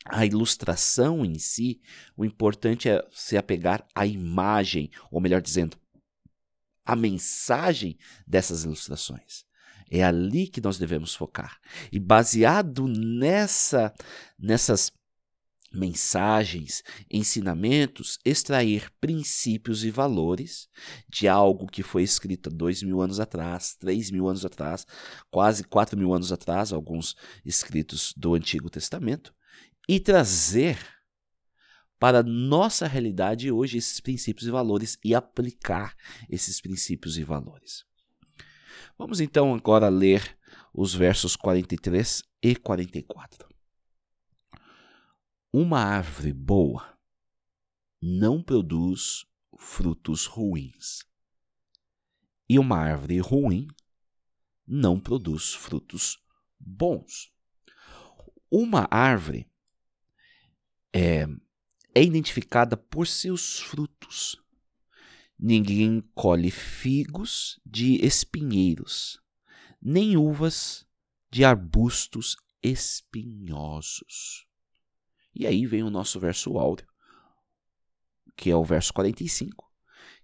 à 0.05 0.25
ilustração 0.25 1.25
em 1.25 1.39
si, 1.39 1.81
o 2.17 2.25
importante 2.25 2.89
é 2.89 3.05
se 3.13 3.37
apegar 3.37 3.87
à 3.95 4.07
imagem, 4.07 4.91
ou 5.11 5.21
melhor 5.21 5.43
dizendo, 5.43 5.77
à 6.85 6.97
mensagem 6.97 7.99
dessas 8.27 8.65
ilustrações. 8.65 9.45
É 9.91 10.03
ali 10.03 10.47
que 10.47 10.61
nós 10.61 10.79
devemos 10.79 11.15
focar. 11.15 11.59
E 11.91 11.99
baseado 11.99 12.87
nessa, 12.87 13.93
nessas 14.39 14.93
mensagens, 15.73 16.83
ensinamentos, 17.11 18.19
extrair 18.25 18.91
princípios 19.01 19.85
e 19.85 19.91
valores 19.91 20.69
de 21.09 21.29
algo 21.29 21.67
que 21.67 21.83
foi 21.83 22.03
escrito 22.03 22.51
dois 22.51 22.83
mil 22.83 23.01
anos 23.01 23.21
atrás, 23.21 23.77
três 23.77 24.11
mil 24.11 24.29
anos 24.29 24.45
atrás, 24.45 24.87
quase 25.31 25.65
quatro 25.65 25.99
mil 25.99 26.15
anos 26.15 26.33
atrás, 26.33 26.73
alguns 26.73 27.15
escritos 27.45 28.15
do 28.17 28.35
Antigo 28.35 28.71
Testamento, 28.71 29.35
e 29.89 29.99
trazer 29.99 30.79
para 31.99 32.23
nossa 32.23 32.87
realidade 32.87 33.51
hoje 33.51 33.79
esses 33.79 34.01
princípios 34.01 34.47
e 34.47 34.51
valores 34.51 34.99
e 35.03 35.15
aplicar 35.15 35.97
esses 36.29 36.61
princípios 36.61 37.17
e 37.17 37.25
valores. 37.25 37.85
Vamos 38.97 39.21
então 39.21 39.55
agora 39.55 39.89
ler 39.89 40.39
os 40.73 40.95
versos 40.95 41.35
43 41.35 42.23
e 42.43 42.55
44. 42.55 43.49
Uma 45.53 45.81
árvore 45.81 46.33
boa 46.33 46.97
não 48.01 48.43
produz 48.43 49.25
frutos 49.57 50.27
ruins, 50.27 51.05
e 52.49 52.59
uma 52.59 52.79
árvore 52.79 53.19
ruim 53.19 53.67
não 54.67 55.01
produz 55.01 55.55
frutos 55.55 56.19
bons. 56.61 57.33
Uma 58.51 58.87
árvore 58.91 59.51
é, 60.93 61.27
é 61.95 62.03
identificada 62.03 62.77
por 62.77 63.07
seus 63.07 63.61
frutos. 63.61 64.37
Ninguém 65.39 66.03
colhe 66.15 66.51
figos 66.51 67.61
de 67.65 68.05
espinheiros, 68.05 69.21
nem 69.81 70.17
uvas 70.17 70.87
de 71.31 71.45
arbustos 71.45 72.37
espinhosos. 72.63 74.47
E 75.35 75.47
aí 75.47 75.67
vem 75.67 75.85
o 75.85 75.91
nosso 75.91 76.19
verso 76.19 76.59
áureo, 76.59 76.89
que 78.37 78.51
é 78.51 78.57
o 78.57 78.65
verso 78.65 78.93
45, 78.93 79.71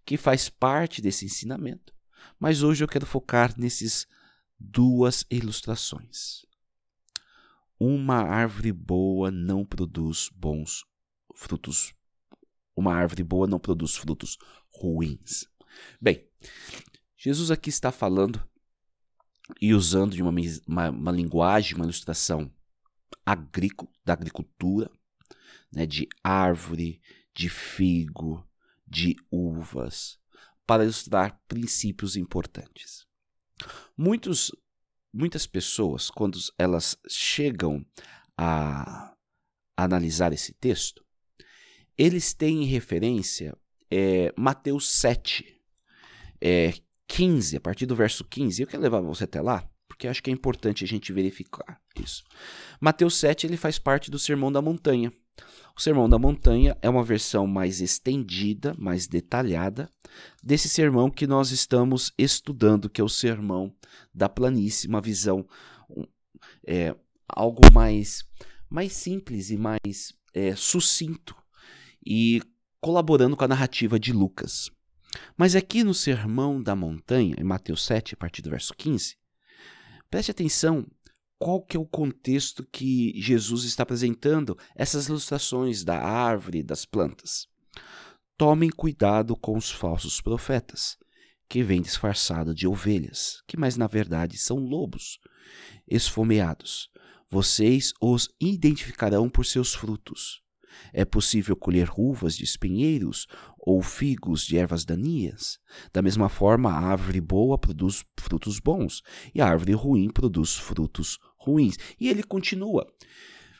que 0.04 0.16
faz 0.16 0.49
parte 0.49 1.00
desse 1.00 1.25
ensinamento. 1.25 1.94
Mas 2.38 2.62
hoje 2.62 2.83
eu 2.83 2.88
quero 2.88 3.06
focar 3.06 3.54
nesses 3.56 4.06
duas 4.59 5.25
ilustrações. 5.30 6.44
Uma 7.78 8.22
árvore 8.22 8.72
boa 8.72 9.30
não 9.30 9.64
produz 9.64 10.30
bons 10.34 10.84
frutos. 11.34 11.94
Uma 12.76 12.94
árvore 12.94 13.22
boa 13.22 13.46
não 13.46 13.58
produz 13.58 13.96
frutos 13.96 14.38
ruins. 14.72 15.46
Bem, 16.00 16.28
Jesus 17.16 17.50
aqui 17.50 17.68
está 17.68 17.90
falando 17.90 18.46
e 19.60 19.74
usando 19.74 20.14
de 20.14 20.22
uma, 20.22 20.32
uma, 20.66 20.90
uma 20.90 21.12
linguagem, 21.12 21.74
uma 21.74 21.84
ilustração 21.84 22.52
agrícola, 23.24 23.90
da 24.04 24.12
agricultura, 24.12 24.90
né, 25.72 25.87
de 25.87 26.08
árvore, 26.22 27.00
de 27.34 27.48
figo, 27.48 28.46
de 28.87 29.16
uvas, 29.30 30.18
para 30.66 30.84
ilustrar 30.84 31.40
princípios 31.48 32.16
importantes. 32.16 33.06
Muitos, 33.96 34.52
muitas 35.14 35.46
pessoas, 35.46 36.11
quando 36.11 36.38
elas 36.59 36.98
chegam 37.09 37.87
a, 38.37 39.14
analisar 39.77 40.33
esse 40.33 40.53
texto, 40.53 41.05
eles 41.96 42.35
têm 42.35 42.64
em 42.64 42.66
referência 42.66 43.57
é, 43.90 44.33
Mateus 44.37 44.90
7, 44.90 45.61
é, 46.40 46.74
15, 47.07 47.57
a 47.57 47.61
partir 47.61 47.87
do 47.87 47.94
verso 47.94 48.24
15. 48.24 48.62
Eu 48.62 48.66
quero 48.66 48.83
levar 48.83 49.00
você 49.00 49.22
até 49.22 49.40
lá, 49.40 49.68
porque 49.87 50.09
acho 50.09 50.22
que 50.22 50.31
é 50.31 50.33
importante 50.33 50.83
a 50.83 50.87
gente 50.87 51.12
verificar 51.12 51.81
isso. 52.03 52.24
Mateus 52.81 53.16
7 53.16 53.46
ele 53.46 53.57
faz 53.57 53.79
parte 53.79 54.11
do 54.11 54.18
Sermão 54.18 54.50
da 54.50 54.61
Montanha. 54.61 55.12
O 55.77 55.81
Sermão 55.81 56.09
da 56.09 56.18
Montanha 56.18 56.77
é 56.83 56.88
uma 56.88 57.05
versão 57.05 57.46
mais 57.46 57.81
estendida, 57.81 58.74
mais 58.77 59.07
detalhada 59.07 59.88
desse 60.42 60.68
sermão 60.68 61.11
que 61.11 61.27
nós 61.27 61.50
estamos 61.50 62.12
estudando, 62.18 62.90
que 62.90 63.00
é 63.00 63.05
o 63.05 63.09
Sermão 63.09 63.74
da 64.12 64.29
Planície, 64.29 64.88
uma 64.88 65.00
visão 65.00 65.46
é, 66.66 66.94
algo 67.29 67.72
mais, 67.72 68.24
mais 68.68 68.92
simples 68.92 69.50
e 69.50 69.57
mais 69.57 70.14
é, 70.33 70.55
sucinto 70.55 71.35
e 72.05 72.42
colaborando 72.81 73.37
com 73.37 73.44
a 73.44 73.48
narrativa 73.48 73.98
de 73.98 74.12
Lucas. 74.12 74.70
Mas 75.37 75.55
aqui 75.55 75.85
no 75.85 75.94
Sermão 75.94 76.62
da 76.62 76.74
Montanha, 76.74 77.37
em 77.38 77.44
Mateus 77.44 77.85
7, 77.85 78.14
a 78.14 78.16
partir 78.16 78.42
do 78.42 78.50
verso 78.50 78.74
15, 78.77 79.16
preste 80.11 80.31
atenção 80.31 80.87
qual 81.38 81.62
que 81.62 81.77
é 81.77 81.81
o 81.81 81.87
contexto 81.87 82.66
que 82.70 83.12
Jesus 83.20 83.64
está 83.64 83.83
apresentando 83.83 84.57
essas 84.74 85.09
ilustrações 85.09 85.85
da 85.85 85.98
árvore 85.98 86.59
e 86.59 86.62
das 86.62 86.85
plantas. 86.85 87.48
Tomem 88.37 88.68
cuidado 88.68 89.37
com 89.37 89.57
os 89.57 89.70
falsos 89.70 90.20
profetas, 90.20 90.97
que 91.49 91.62
vêm 91.62 91.81
disfarçados 91.81 92.53
de 92.55 92.66
ovelhas, 92.66 93.40
que 93.47 93.57
mais 93.57 93.77
na 93.77 93.87
verdade 93.87 94.37
são 94.37 94.59
lobos 94.59 95.20
esfomeados. 95.87 96.90
Vocês 97.31 97.92
os 98.01 98.29
identificarão 98.40 99.29
por 99.29 99.47
seus 99.47 99.73
frutos. 99.73 100.42
É 100.92 101.05
possível 101.05 101.55
colher 101.55 101.88
uvas 101.97 102.37
de 102.37 102.42
espinheiros 102.42 103.29
ou 103.57 103.81
figos 103.81 104.44
de 104.44 104.57
ervas 104.57 104.85
daninhas? 104.85 105.59
Da 105.92 106.03
mesma 106.03 106.29
forma, 106.29 106.73
a 106.73 106.81
árvore 106.81 107.20
boa 107.20 107.57
produz 107.57 108.05
frutos 108.18 108.59
bons 108.59 109.01
e 109.33 109.40
a 109.40 109.47
árvore 109.47 109.75
ruim 109.75 110.11
produz 110.11 110.57
frutos 110.57 111.20
ruins. 111.38 111.77
E 112.01 112.09
ele 112.09 112.25
continua. 112.25 112.85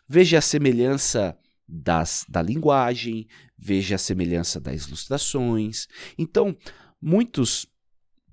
Veja 0.09 0.39
a 0.39 0.43
semelhança 0.43 1.39
das, 1.69 2.25
da 2.29 2.43
linguagem, 2.43 3.27
veja 3.57 3.97
a 3.97 3.99
semelhança 3.99 4.61
das 4.61 4.87
ilustrações. 4.87 5.87
Então, 6.19 6.57
muitos, 7.01 7.67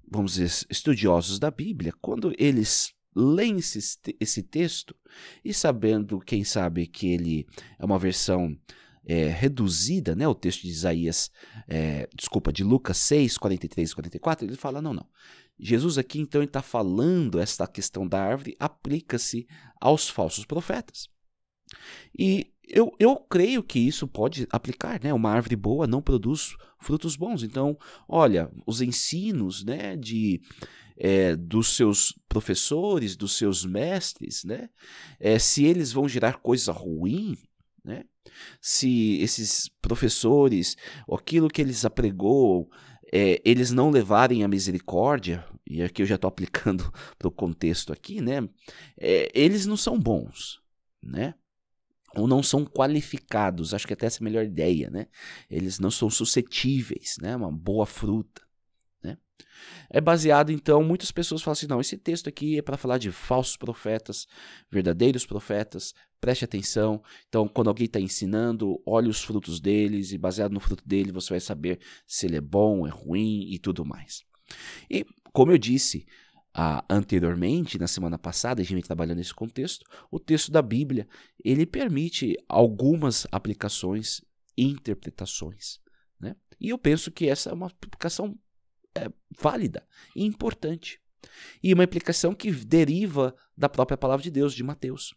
vamos 0.10 0.34
dizer, 0.34 0.68
estudiosos 0.70 1.40
da 1.40 1.50
Bíblia, 1.50 1.94
quando 2.02 2.34
eles 2.38 2.94
leem 3.16 3.58
esse, 3.58 3.80
esse 4.20 4.44
texto 4.44 4.96
e 5.44 5.54
sabendo, 5.54 6.20
quem 6.20 6.44
sabe, 6.44 6.88
que 6.88 7.08
ele 7.08 7.46
é 7.78 7.86
uma 7.86 8.00
versão 8.00 8.58
é, 9.06 9.28
reduzida, 9.28 10.16
né, 10.16 10.28
o 10.28 10.36
texto 10.36 10.62
de 10.62 10.70
Isaías, 10.70 11.32
é, 11.68 12.08
desculpa, 12.16 12.54
de 12.54 12.64
Lucas 12.64 12.98
6, 12.98 13.38
43 13.38 13.90
e 13.90 13.96
44, 13.96 14.46
ele 14.46 14.56
fala: 14.56 14.82
não, 14.82 14.94
não. 14.94 15.08
Jesus 15.60 15.98
aqui 15.98 16.20
então 16.20 16.42
está 16.42 16.62
falando 16.62 17.40
esta 17.40 17.68
questão 17.68 18.08
da 18.08 18.20
árvore 18.20 18.56
aplica-se 18.60 19.48
aos 19.80 20.10
falsos 20.10 20.46
profetas. 20.46 21.08
E 22.18 22.51
eu, 22.68 22.96
eu 23.00 23.16
creio 23.18 23.64
que 23.64 23.80
isso 23.80 24.08
pode 24.08 24.48
aplicar, 24.52 25.00
né? 25.04 25.14
Uma 25.14 25.32
árvore 25.32 25.56
boa 25.56 25.88
não 25.88 26.02
produz 26.02 26.56
frutos 26.80 27.16
bons. 27.16 27.44
Então, 27.44 27.78
olha, 28.08 28.50
os 28.66 28.82
ensinos, 28.82 29.64
né, 29.64 29.96
de 29.96 30.42
é, 30.98 31.36
dos 31.36 31.76
seus 31.76 32.14
professores, 32.30 33.16
dos 33.16 33.36
seus 33.36 33.66
mestres, 33.66 34.44
né? 34.44 34.70
É, 35.20 35.40
se 35.40 35.66
eles 35.66 35.92
vão 35.92 36.08
gerar 36.08 36.38
coisa 36.38 36.72
ruim, 36.72 37.38
né? 37.84 38.06
Se 38.62 39.20
esses 39.20 39.68
professores, 39.82 40.78
aquilo 41.12 41.50
que 41.50 41.62
eles 41.62 41.84
apregou, 41.84 42.70
é, 43.12 43.42
eles 43.44 43.72
não 43.72 43.90
levarem 43.90 44.44
a 44.44 44.48
misericórdia, 44.48 45.44
e 45.68 45.82
aqui 45.82 46.04
eu 46.04 46.06
já 46.06 46.16
estou 46.16 46.28
aplicando 46.28 46.92
para 47.18 47.28
o 47.28 47.32
contexto 47.32 47.92
aqui, 47.92 48.22
né? 48.22 48.48
Eles 49.34 49.66
não 49.66 49.76
são 49.76 50.00
bons, 50.00 50.62
né? 51.02 51.34
Ou 52.16 52.28
não 52.28 52.44
são 52.44 52.66
qualificados, 52.66 53.74
acho 53.74 53.88
que 53.88 53.94
até 53.94 54.06
essa 54.06 54.18
é 54.18 54.22
a 54.22 54.26
melhor 54.26 54.44
ideia, 54.44 54.90
né? 54.90 55.08
Eles 55.50 55.80
não 55.80 55.90
são 55.90 56.10
suscetíveis, 56.10 57.16
né? 57.22 57.36
Uma 57.36 57.52
boa 57.52 57.86
fruta, 57.86 58.42
Né? 59.04 59.18
É 59.90 60.02
baseado, 60.02 60.52
então, 60.52 60.84
muitas 60.84 61.12
pessoas 61.12 61.42
falam 61.42 61.54
assim: 61.54 61.68
não, 61.68 61.80
esse 61.80 61.98
texto 61.98 62.28
aqui 62.28 62.58
é 62.58 62.62
para 62.62 62.78
falar 62.78 62.98
de 62.98 63.12
falsos 63.12 63.58
profetas, 63.58 64.28
verdadeiros 64.70 65.26
profetas, 65.26 65.94
preste 66.20 66.46
atenção. 66.46 67.02
Então, 67.28 67.48
quando 67.48 67.70
alguém 67.70 67.86
está 67.86 68.00
ensinando, 68.00 68.82
olhe 68.86 69.10
os 69.10 69.24
frutos 69.24 69.60
deles, 69.60 70.12
e 70.12 70.18
baseado 70.18 70.52
no 70.52 70.60
fruto 70.60 70.88
dele, 70.88 71.12
você 71.12 71.32
vai 71.32 71.40
saber 71.40 71.80
se 72.06 72.28
ele 72.28 72.38
é 72.38 72.42
bom, 72.42 72.86
é 72.86 72.90
ruim 72.90 73.52
e 73.52 73.58
tudo 73.58 73.84
mais. 73.84 74.24
E, 74.90 75.06
como 75.34 75.52
eu 75.52 75.58
disse, 75.58 76.06
ah, 76.54 76.84
anteriormente, 76.90 77.80
na 77.80 77.88
semana 77.88 78.18
passada, 78.18 78.62
a 78.62 78.66
gente 78.66 78.86
trabalhando 78.86 79.18
nesse 79.18 79.34
contexto, 79.34 79.86
o 80.10 80.20
texto 80.20 80.52
da 80.52 80.62
Bíblia, 80.62 81.08
ele 81.44 81.66
permite 81.66 82.36
algumas 82.48 83.26
aplicações 83.32 84.22
e 84.58 84.66
interpretações. 84.66 85.80
Né? 86.20 86.36
E 86.60 86.70
eu 86.70 86.78
penso 86.78 87.10
que 87.10 87.28
essa 87.28 87.50
é 87.50 87.54
uma 87.54 87.68
aplicação 87.68 88.38
é, 88.96 89.10
válida 89.40 89.88
e 90.16 90.26
importante. 90.26 91.00
E 91.64 91.74
uma 91.74 91.84
aplicação 91.84 92.34
que 92.34 92.52
deriva 92.52 93.36
da 93.56 93.70
própria 93.70 93.98
palavra 93.98 94.24
de 94.24 94.32
Deus, 94.32 94.54
de 94.54 94.64
Mateus. 94.64 95.14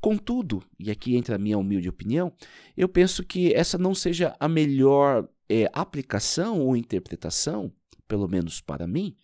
Contudo, 0.00 0.62
e 0.78 0.90
aqui 0.90 1.16
entra 1.16 1.36
a 1.36 1.38
minha 1.38 1.58
humilde 1.58 1.88
opinião, 1.88 2.32
eu 2.76 2.88
penso 2.88 3.22
que 3.22 3.54
essa 3.54 3.78
não 3.78 3.94
seja 3.94 4.34
a 4.38 4.48
melhor 4.48 5.28
é, 5.48 5.68
aplicação 5.72 6.60
ou 6.60 6.76
interpretação, 6.76 7.72
pelo 8.06 8.28
menos 8.28 8.60
para 8.60 8.86
mim, 8.86 9.16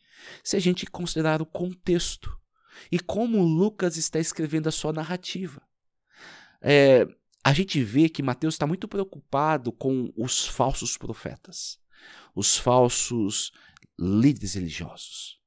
se 0.43 0.57
a 0.57 0.61
gente 0.61 0.87
considerar 0.87 1.41
o 1.43 1.47
contexto 1.47 2.39
e 2.91 2.99
como 2.99 3.43
Lucas 3.43 3.97
está 3.97 4.19
escrevendo 4.19 4.69
a 4.69 4.73
sua 4.73 4.93
narrativa. 4.93 5.63
É, 6.63 7.07
a 7.43 7.53
gente 7.53 7.83
vê 7.83 8.09
que 8.09 8.23
Mateus 8.23 8.55
está 8.55 8.67
muito 8.67 8.87
preocupado 8.87 9.73
com 9.73 10.13
os 10.17 10.47
falsos 10.47 10.97
profetas, 10.97 11.79
os 12.35 12.57
falsos 12.57 13.51
líderes 13.99 14.55
religiosos. 14.55 15.39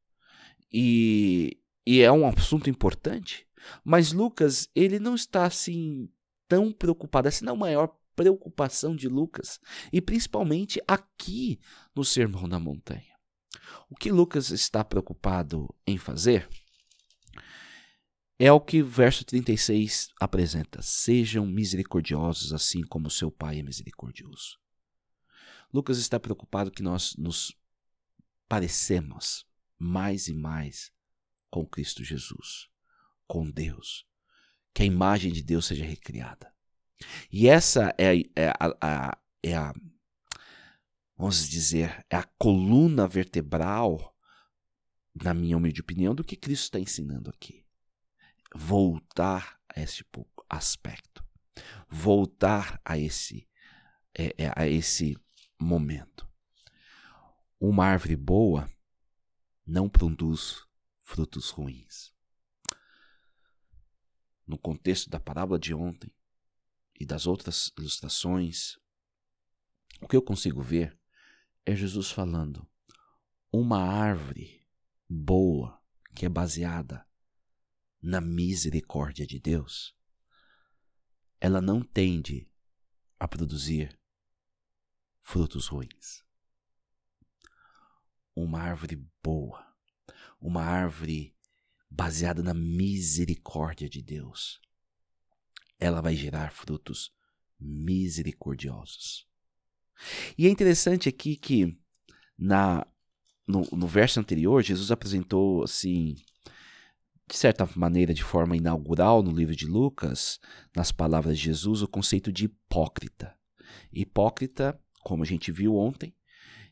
E, 0.72 1.60
e 1.86 2.02
é 2.02 2.12
um 2.12 2.28
assunto 2.28 2.70
importante, 2.70 3.48
mas 3.84 4.12
Lucas 4.12 4.70
ele 4.76 5.00
não 5.00 5.16
está 5.16 5.46
assim 5.46 6.10
tão 6.48 6.72
preocupado, 6.72 7.28
essa 7.28 7.46
não 7.46 7.54
é 7.54 7.56
a 7.56 7.60
maior 7.60 7.96
preocupação 8.16 8.96
de 8.96 9.08
Lucas, 9.08 9.60
e 9.92 10.02
principalmente 10.02 10.82
aqui 10.88 11.60
no 11.96 12.04
Sermão 12.04 12.48
da 12.48 12.60
Montanha. 12.60 13.13
O 13.90 13.96
que 13.96 14.12
Lucas 14.12 14.50
está 14.50 14.84
preocupado 14.84 15.74
em 15.86 15.98
fazer 15.98 16.50
é 18.40 18.52
o 18.52 18.60
que 18.60 18.82
verso 18.82 19.24
36 19.24 20.10
apresenta: 20.20 20.82
Sejam 20.82 21.46
misericordiosos, 21.46 22.54
assim 22.54 22.82
como 22.82 23.10
seu 23.10 23.32
Pai 23.32 23.60
é 23.60 23.64
misericordioso. 23.64 24.60
Lucas 25.74 25.98
está 25.98 26.20
preocupado 26.20 26.72
que 26.72 26.84
nós 26.84 27.16
nos 27.18 27.56
parecemos 28.48 29.46
mais 29.80 30.28
e 30.28 30.34
mais 30.34 30.92
com 31.50 31.66
Cristo 31.66 32.04
Jesus, 32.04 32.70
com 33.28 33.50
Deus, 33.50 34.06
que 34.74 34.84
a 34.84 34.86
imagem 34.86 35.32
de 35.32 35.42
Deus 35.42 35.66
seja 35.66 35.86
recriada. 35.86 36.54
E 37.32 37.48
essa 37.48 37.94
é, 37.98 38.18
é, 38.36 38.50
a, 38.60 38.76
a, 38.82 39.18
é 39.42 39.56
a 39.56 39.74
vamos 41.24 41.48
dizer, 41.48 42.06
é 42.10 42.18
a 42.18 42.24
coluna 42.38 43.08
vertebral, 43.08 44.14
na 45.16 45.34
minha 45.34 45.56
humilde 45.56 45.80
opinião, 45.80 46.14
do 46.14 46.22
que 46.22 46.36
Cristo 46.36 46.64
está 46.64 46.80
ensinando 46.82 47.30
aqui. 47.30 47.66
Voltar 48.54 49.58
a 49.74 49.80
esse 49.80 50.04
aspecto, 50.50 51.26
voltar 51.88 52.78
a 52.84 52.98
esse, 52.98 53.48
é, 54.14 54.36
é, 54.38 54.52
a 54.54 54.68
esse 54.68 55.18
momento. 55.58 56.30
Uma 57.58 57.86
árvore 57.86 58.18
boa 58.18 58.70
não 59.66 59.88
produz 59.88 60.68
frutos 61.04 61.50
ruins. 61.52 62.14
No 64.46 64.58
contexto 64.58 65.10
da 65.10 65.22
parábola 65.22 65.58
de 65.58 65.74
ontem 65.74 66.14
e 67.00 67.06
das 67.06 67.26
outras 67.26 67.72
ilustrações, 67.78 68.78
o 70.02 70.08
que 70.08 70.18
eu 70.18 70.22
consigo 70.22 70.62
ver 70.62 71.02
é 71.66 71.76
Jesus 71.76 72.12
falando: 72.12 72.68
uma 73.52 73.82
árvore 73.82 74.66
boa, 75.10 75.82
que 76.16 76.26
é 76.26 76.30
baseada 76.30 77.08
na 78.02 78.20
misericórdia 78.20 79.26
de 79.26 79.40
Deus, 79.40 79.96
ela 81.40 81.62
não 81.62 81.82
tende 81.82 82.50
a 83.20 83.28
produzir 83.28 83.98
frutos 85.22 85.68
ruins. 85.68 86.24
Uma 88.36 88.60
árvore 88.60 88.96
boa, 89.24 89.66
uma 90.40 90.64
árvore 90.64 91.38
baseada 91.90 92.42
na 92.42 92.54
misericórdia 92.54 93.88
de 93.88 94.02
Deus, 94.02 94.60
ela 95.80 96.02
vai 96.02 96.16
gerar 96.16 96.52
frutos 96.52 97.16
misericordiosos. 97.60 99.30
E 100.38 100.48
é 100.48 100.50
interessante 100.50 101.08
aqui 101.10 101.36
que 101.36 101.78
na 102.38 102.86
no, 103.48 103.68
no 103.72 103.88
verso 103.88 104.20
anterior, 104.20 104.64
Jesus 104.64 104.92
apresentou 104.92 105.64
assim, 105.64 106.16
de 107.28 107.36
certa 107.36 107.70
maneira, 107.76 108.14
de 108.14 108.24
forma 108.24 108.56
inaugural 108.56 109.22
no 109.22 109.32
livro 109.32 109.56
de 109.56 109.66
Lucas, 109.66 110.40
nas 110.76 110.92
palavras 110.92 111.38
de 111.38 111.46
Jesus, 111.46 111.82
o 111.82 111.88
conceito 111.88 112.32
de 112.32 112.46
hipócrita. 112.46 113.36
Hipócrita, 113.92 114.80
como 115.04 115.24
a 115.24 115.26
gente 115.26 115.52
viu 115.52 115.76
ontem, 115.76 116.16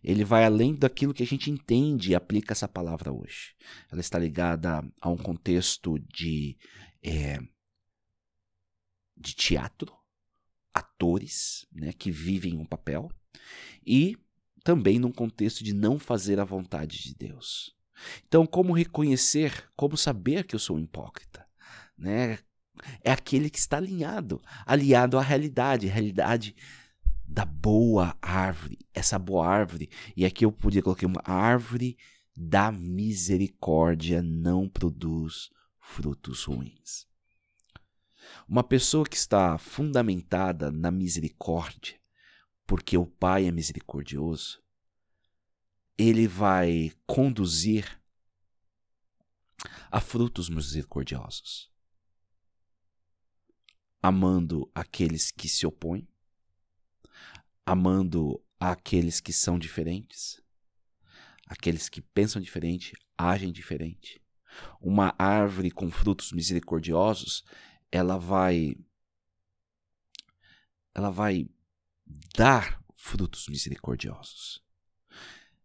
ele 0.04 0.24
vai 0.24 0.46
além 0.46 0.74
daquilo 0.74 1.14
que 1.14 1.24
a 1.24 1.28
gente 1.28 1.52
entende 1.52 2.12
e 2.12 2.16
aplica 2.16 2.54
essa 2.54 2.68
palavra 2.68 3.12
hoje. 3.12 3.56
Ela 3.92 4.02
está 4.02 4.18
ligada 4.18 4.84
a 5.00 5.10
um 5.10 5.18
contexto 5.18 6.00
de, 6.00 6.58
é, 7.04 7.40
de 9.16 9.36
teatro, 9.36 9.94
atores 10.74 11.66
né, 11.72 11.92
que 11.94 12.12
vivem 12.12 12.58
um 12.58 12.66
papel 12.66 13.12
e 13.86 14.18
também 14.64 15.00
num 15.00 15.12
contexto 15.12 15.64
de 15.64 15.74
não 15.74 15.98
fazer 15.98 16.40
a 16.40 16.46
vontade 16.46 17.02
de 17.02 17.16
Deus. 17.16 17.76
Então, 18.28 18.46
como 18.46 18.74
reconhecer, 18.74 19.70
como 19.76 19.98
saber 19.98 20.46
que 20.46 20.56
eu 20.56 20.60
sou 20.60 20.78
um 20.78 20.80
hipócrita? 20.80 21.46
Né? 21.98 22.40
É 23.04 23.12
aquele 23.12 23.50
que 23.50 23.60
está 23.60 23.78
alinhado, 23.78 24.42
aliado 24.66 25.18
à 25.18 25.22
realidade, 25.22 25.88
realidade 25.88 26.56
da 27.28 27.46
boa 27.46 28.18
árvore, 28.22 28.80
essa 28.94 29.18
boa 29.18 29.48
árvore, 29.48 29.90
e 30.18 30.26
aqui 30.26 30.44
eu 30.44 30.52
podia 30.52 30.82
colocar 30.82 31.08
uma 31.08 31.22
árvore 31.24 31.98
da 32.36 32.72
misericórdia 32.72 34.22
não 34.22 34.68
produz 34.68 35.50
frutos 35.80 36.44
ruins. 36.44 37.06
Uma 38.48 38.64
pessoa 38.64 39.06
que 39.06 39.16
está 39.16 39.58
fundamentada 39.58 40.72
na 40.72 40.92
misericórdia, 40.92 42.00
porque 42.66 42.98
o 42.98 43.06
Pai 43.06 43.46
é 43.46 43.52
misericordioso, 43.52 44.62
ele 45.98 46.28
vai 46.28 46.92
conduzir 47.06 48.02
a 49.92 50.00
frutos 50.00 50.50
misericordiosos, 50.50 51.72
amando 54.02 54.72
aqueles 54.74 55.32
que 55.32 55.48
se 55.48 55.66
opõem, 55.68 56.08
amando 57.66 58.44
aqueles 58.60 59.20
que 59.20 59.32
são 59.32 59.60
diferentes, 59.60 60.42
aqueles 61.46 61.90
que 61.90 62.02
pensam 62.02 62.42
diferente, 62.42 62.94
agem 63.18 63.52
diferente. 63.52 64.22
Uma 64.80 65.14
árvore 65.18 65.72
com 65.72 65.92
frutos 65.92 66.32
misericordiosos, 66.32 67.44
ela 67.92 68.18
vai 68.18 68.76
ela 70.94 71.10
vai 71.10 71.50
dar 72.36 72.84
frutos 72.96 73.48
misericordiosos. 73.48 74.64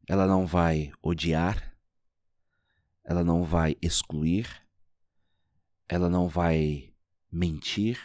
Ela 0.08 0.26
não 0.26 0.46
vai 0.46 0.92
odiar, 1.02 1.76
ela 3.04 3.24
não 3.24 3.44
vai 3.44 3.76
excluir, 3.82 4.66
ela 5.88 6.08
não 6.08 6.28
vai 6.28 6.94
mentir 7.30 8.00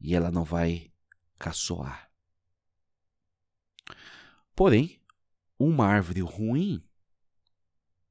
e 0.00 0.14
ela 0.14 0.30
não 0.30 0.44
vai 0.44 0.92
caçoar. 1.38 2.10
Porém, 4.54 5.00
uma 5.58 5.86
árvore 5.86 6.20
ruim 6.20 6.84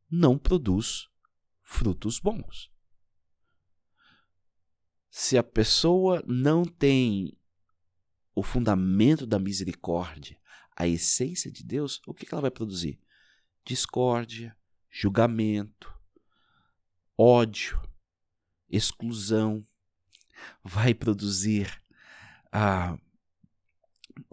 não 0.09 0.37
produz 0.37 1.09
frutos 1.61 2.19
bons. 2.19 2.74
Se 5.17 5.37
a 5.37 5.43
pessoa 5.43 6.21
não 6.27 6.65
tem 6.65 7.39
o 8.35 8.43
fundamento 8.43 9.25
da 9.25 9.39
misericórdia, 9.39 10.37
a 10.75 10.85
essência 10.85 11.49
de 11.49 11.63
Deus, 11.63 12.01
o 12.05 12.13
que 12.13 12.27
ela 12.29 12.41
vai 12.41 12.51
produzir? 12.51 12.99
Discórdia, 13.63 14.53
julgamento, 14.91 15.89
ódio, 17.17 17.81
exclusão. 18.69 19.65
Vai 20.61 20.93
produzir 20.93 21.81
a, 22.51 22.97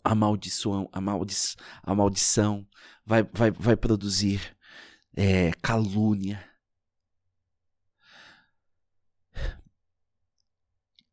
a 0.03 0.17
maldição, 0.17 0.89
a, 0.93 1.01
maldi 1.01 1.37
a 1.81 1.95
maldição, 1.95 2.67
vai, 3.07 3.23
vai, 3.23 3.53
vai 3.53 3.77
produzir 3.77 4.57
é, 5.15 5.53
calúnia. 5.63 6.45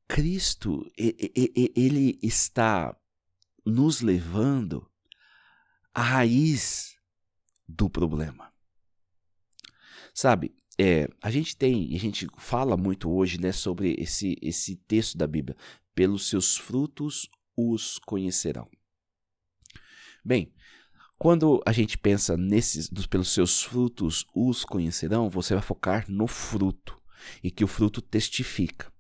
Cristo, 0.10 0.92
ele 0.98 2.18
está 2.22 2.98
nos 3.64 4.02
levando 4.02 4.90
à 5.94 6.02
raiz 6.02 6.98
do 7.68 7.88
problema. 7.88 8.52
Sabe, 10.12 10.56
é, 10.80 11.08
a 11.22 11.30
gente 11.30 11.56
tem, 11.56 11.96
a 11.96 12.00
gente 12.00 12.28
fala 12.40 12.76
muito 12.76 13.08
hoje 13.08 13.40
né, 13.40 13.52
sobre 13.52 13.96
esse, 14.00 14.36
esse 14.42 14.78
texto 14.78 15.16
da 15.16 15.28
Bíblia. 15.28 15.56
Pelos 15.94 16.28
seus 16.28 16.58
frutos 16.58 17.30
os 17.56 18.00
conhecerão. 18.00 18.68
Bem, 20.26 20.52
quando 21.20 21.62
a 21.68 21.72
gente 21.72 22.00
pensa 22.00 22.36
nesses, 22.36 22.90
pelos 23.08 23.32
seus 23.32 23.62
frutos 23.62 24.26
os 24.34 24.66
conhecerão, 24.66 25.30
você 25.30 25.54
vai 25.54 25.62
focar 25.62 26.10
no 26.10 26.26
fruto 26.26 27.00
e 27.44 27.52
que 27.52 27.64
o 27.64 27.68
fruto 27.68 28.02
testifica. 28.02 28.92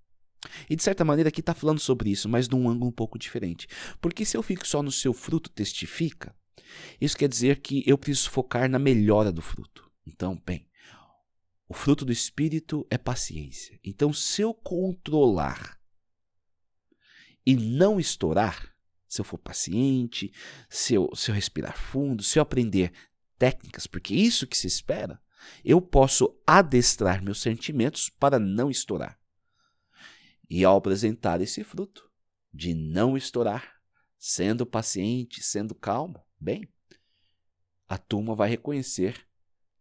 E 0.69 0.75
de 0.75 0.83
certa 0.83 1.03
maneira 1.03 1.29
aqui 1.29 1.41
está 1.41 1.53
falando 1.53 1.79
sobre 1.79 2.09
isso, 2.09 2.29
mas 2.29 2.47
de 2.47 2.55
um 2.55 2.69
ângulo 2.69 2.89
um 2.89 2.93
pouco 2.93 3.19
diferente. 3.19 3.67
Porque 3.99 4.25
se 4.25 4.37
eu 4.37 4.43
fico 4.43 4.65
só 4.65 4.81
no 4.81 4.91
seu 4.91 5.13
fruto 5.13 5.49
testifica, 5.49 6.33
isso 6.99 7.17
quer 7.17 7.27
dizer 7.27 7.59
que 7.59 7.83
eu 7.85 7.97
preciso 7.97 8.29
focar 8.29 8.69
na 8.69 8.79
melhora 8.79 9.31
do 9.31 9.41
fruto. 9.41 9.89
Então, 10.05 10.41
bem, 10.45 10.67
o 11.67 11.73
fruto 11.73 12.05
do 12.05 12.11
Espírito 12.11 12.85
é 12.89 12.97
paciência. 12.97 13.79
Então, 13.83 14.13
se 14.13 14.41
eu 14.41 14.53
controlar 14.53 15.79
e 17.45 17.55
não 17.55 17.99
estourar, 17.99 18.73
se 19.07 19.21
eu 19.21 19.25
for 19.25 19.37
paciente, 19.37 20.31
se 20.69 20.93
eu, 20.93 21.09
se 21.15 21.31
eu 21.31 21.35
respirar 21.35 21.77
fundo, 21.77 22.23
se 22.23 22.39
eu 22.39 22.43
aprender 22.43 22.91
técnicas, 23.37 23.87
porque 23.87 24.13
é 24.13 24.17
isso 24.17 24.47
que 24.47 24.57
se 24.57 24.67
espera, 24.67 25.21
eu 25.63 25.81
posso 25.81 26.35
adestrar 26.45 27.23
meus 27.23 27.41
sentimentos 27.41 28.09
para 28.09 28.39
não 28.39 28.69
estourar. 28.69 29.18
E 30.49 30.63
ao 30.63 30.77
apresentar 30.77 31.41
esse 31.41 31.63
fruto 31.63 32.09
de 32.53 32.73
não 32.73 33.15
estourar, 33.15 33.79
sendo 34.17 34.65
paciente, 34.65 35.43
sendo 35.43 35.75
calmo, 35.75 36.25
bem, 36.39 36.67
a 37.87 37.97
turma 37.97 38.35
vai 38.35 38.49
reconhecer 38.49 39.27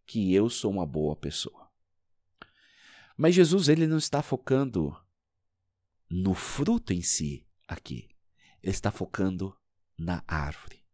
que 0.06 0.32
eu 0.32 0.48
sou 0.48 0.70
uma 0.70 0.86
boa 0.86 1.16
pessoa. 1.16 1.68
Mas 3.16 3.34
Jesus 3.34 3.68
ele 3.68 3.86
não 3.86 3.98
está 3.98 4.22
focando 4.22 4.96
no 6.08 6.34
fruto 6.34 6.92
em 6.92 7.02
si 7.02 7.46
aqui. 7.66 8.08
Ele 8.62 8.72
está 8.72 8.90
focando 8.90 9.56
na 9.98 10.22
árvore, 10.26 10.84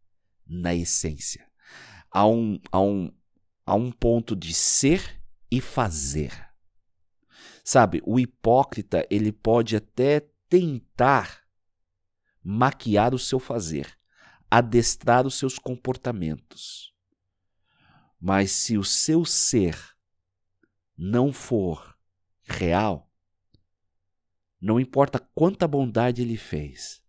na 0.45 0.73
essência. 0.75 1.49
Há 2.09 2.27
um, 2.27 2.59
há 2.71 2.81
um, 2.81 3.11
há 3.65 3.75
um 3.75 3.91
ponto 3.91 4.35
de 4.35 4.53
ser 4.53 5.21
e 5.49 5.61
fazer. 5.61 6.44
Sabe, 7.67 7.99
o 8.05 8.19
hipócrita, 8.19 9.07
ele 9.09 9.31
pode 9.31 9.75
até 9.75 10.19
tentar 10.47 11.41
maquiar 12.43 13.15
o 13.15 13.17
seu 13.17 13.39
fazer, 13.39 13.97
adestrar 14.51 15.25
os 15.25 15.33
seus 15.33 15.57
comportamentos. 15.57 16.93
Mas 18.21 18.51
se 18.51 18.77
o 18.77 18.83
seu 18.83 19.25
ser 19.25 19.75
não 20.95 21.33
for 21.33 21.97
real, 22.43 23.11
não 24.61 24.79
importa 24.79 25.17
quanta 25.33 25.67
bondade 25.67 26.21
ele 26.21 26.37
fez, 26.37 27.01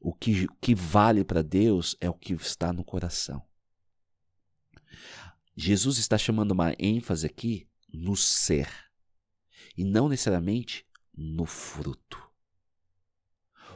o 0.00 0.14
que, 0.14 0.46
que 0.60 0.72
vale 0.72 1.24
para 1.24 1.42
Deus 1.42 1.96
é 2.00 2.08
o 2.08 2.14
que 2.14 2.32
está 2.32 2.72
no 2.72 2.84
coração. 2.84 3.44
Jesus 5.56 5.98
está 5.98 6.16
chamando 6.16 6.52
uma 6.52 6.76
ênfase 6.78 7.26
aqui 7.26 7.68
no 7.92 8.14
ser 8.14 8.83
e 9.76 9.84
não 9.84 10.08
necessariamente 10.08 10.86
no 11.16 11.46
fruto. 11.46 12.22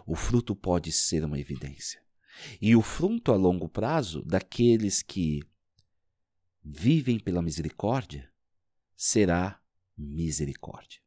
O 0.06 0.14
fruto 0.14 0.54
pode 0.56 0.90
ser 0.92 1.24
uma 1.24 1.38
evidência. 1.38 2.02
E 2.60 2.74
o 2.76 2.82
fruto 2.82 3.32
a 3.32 3.36
longo 3.36 3.68
prazo 3.68 4.22
daqueles 4.22 5.02
que 5.02 5.42
vivem 6.64 7.18
pela 7.18 7.42
misericórdia 7.42 8.30
será 8.96 9.60
misericórdia. 9.96 11.00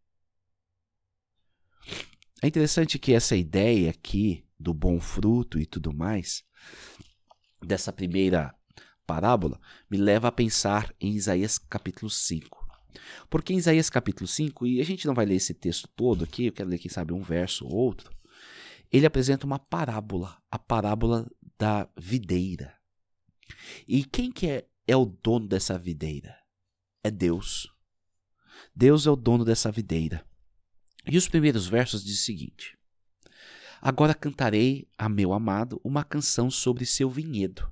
É 2.42 2.48
interessante 2.48 2.98
que 2.98 3.14
essa 3.14 3.36
ideia 3.36 3.92
aqui 3.92 4.46
do 4.60 4.74
bom 4.74 5.00
fruto 5.00 5.60
e 5.60 5.66
tudo 5.66 5.94
mais, 5.94 6.44
dessa 7.64 7.94
primeira 7.94 8.56
parábola, 9.06 9.60
me 9.90 9.98
leva 9.98 10.28
a 10.28 10.32
pensar 10.32 10.94
em 11.00 11.14
Isaías 11.14 11.58
capítulo 11.58 12.10
5. 12.10 12.61
Porque 13.30 13.54
em 13.54 13.58
Isaías 13.58 13.90
capítulo 13.90 14.28
5, 14.28 14.66
e 14.68 14.82
a 14.82 14.86
gente 14.86 15.06
não 15.06 15.14
vai 15.14 15.26
ler 15.26 15.36
esse 15.36 15.54
texto 15.54 15.88
todo 15.96 16.24
aqui, 16.24 16.48
eu 16.48 16.52
quero 16.52 16.70
ler, 16.70 16.80
quem 16.80 16.92
sabe, 16.92 17.14
um 17.14 17.22
verso 17.22 17.66
ou 17.66 17.74
outro, 17.74 18.12
ele 18.92 19.06
apresenta 19.06 19.46
uma 19.46 19.60
parábola, 19.60 20.38
a 20.50 20.60
parábola 20.60 21.30
da 21.58 21.88
videira. 21.98 22.76
E 23.88 24.04
quem 24.04 24.32
que 24.32 24.48
é, 24.48 24.68
é 24.88 24.96
o 24.96 25.06
dono 25.06 25.48
dessa 25.48 25.78
videira? 25.78 26.36
É 27.04 27.10
Deus. 27.10 27.72
Deus 28.76 29.08
é 29.08 29.12
o 29.12 29.16
dono 29.16 29.46
dessa 29.46 29.72
videira. 29.72 30.26
E 31.06 31.18
os 31.18 31.28
primeiros 31.28 31.68
versos 31.68 32.04
diz 32.04 32.20
o 32.20 32.24
seguinte: 32.24 32.78
Agora 33.82 34.14
cantarei 34.14 34.88
a 34.98 35.10
meu 35.10 35.34
amado 35.34 35.82
uma 35.84 36.04
canção 36.04 36.52
sobre 36.52 36.86
seu 36.86 37.10
vinhedo. 37.10 37.72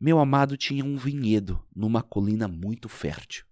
Meu 0.00 0.18
amado 0.18 0.56
tinha 0.56 0.84
um 0.84 0.96
vinhedo 0.96 1.62
numa 1.74 2.02
colina 2.02 2.48
muito 2.48 2.88
fértil. 2.88 3.44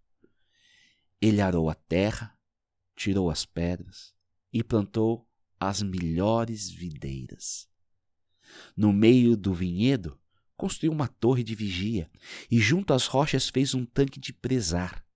Ele 1.22 1.40
arou 1.40 1.70
a 1.70 1.74
terra, 1.76 2.36
tirou 2.96 3.30
as 3.30 3.46
pedras 3.46 4.12
e 4.52 4.60
plantou 4.60 5.24
as 5.60 5.80
melhores 5.80 6.68
videiras. 6.68 7.68
No 8.76 8.92
meio 8.92 9.36
do 9.36 9.54
vinhedo, 9.54 10.18
construiu 10.56 10.90
uma 10.90 11.06
torre 11.06 11.44
de 11.44 11.54
vigia 11.54 12.10
e 12.50 12.58
junto 12.58 12.92
às 12.92 13.06
rochas 13.06 13.48
fez 13.48 13.72
um 13.72 13.86
tanque 13.86 14.18
de 14.18 14.32
presar, 14.32 15.06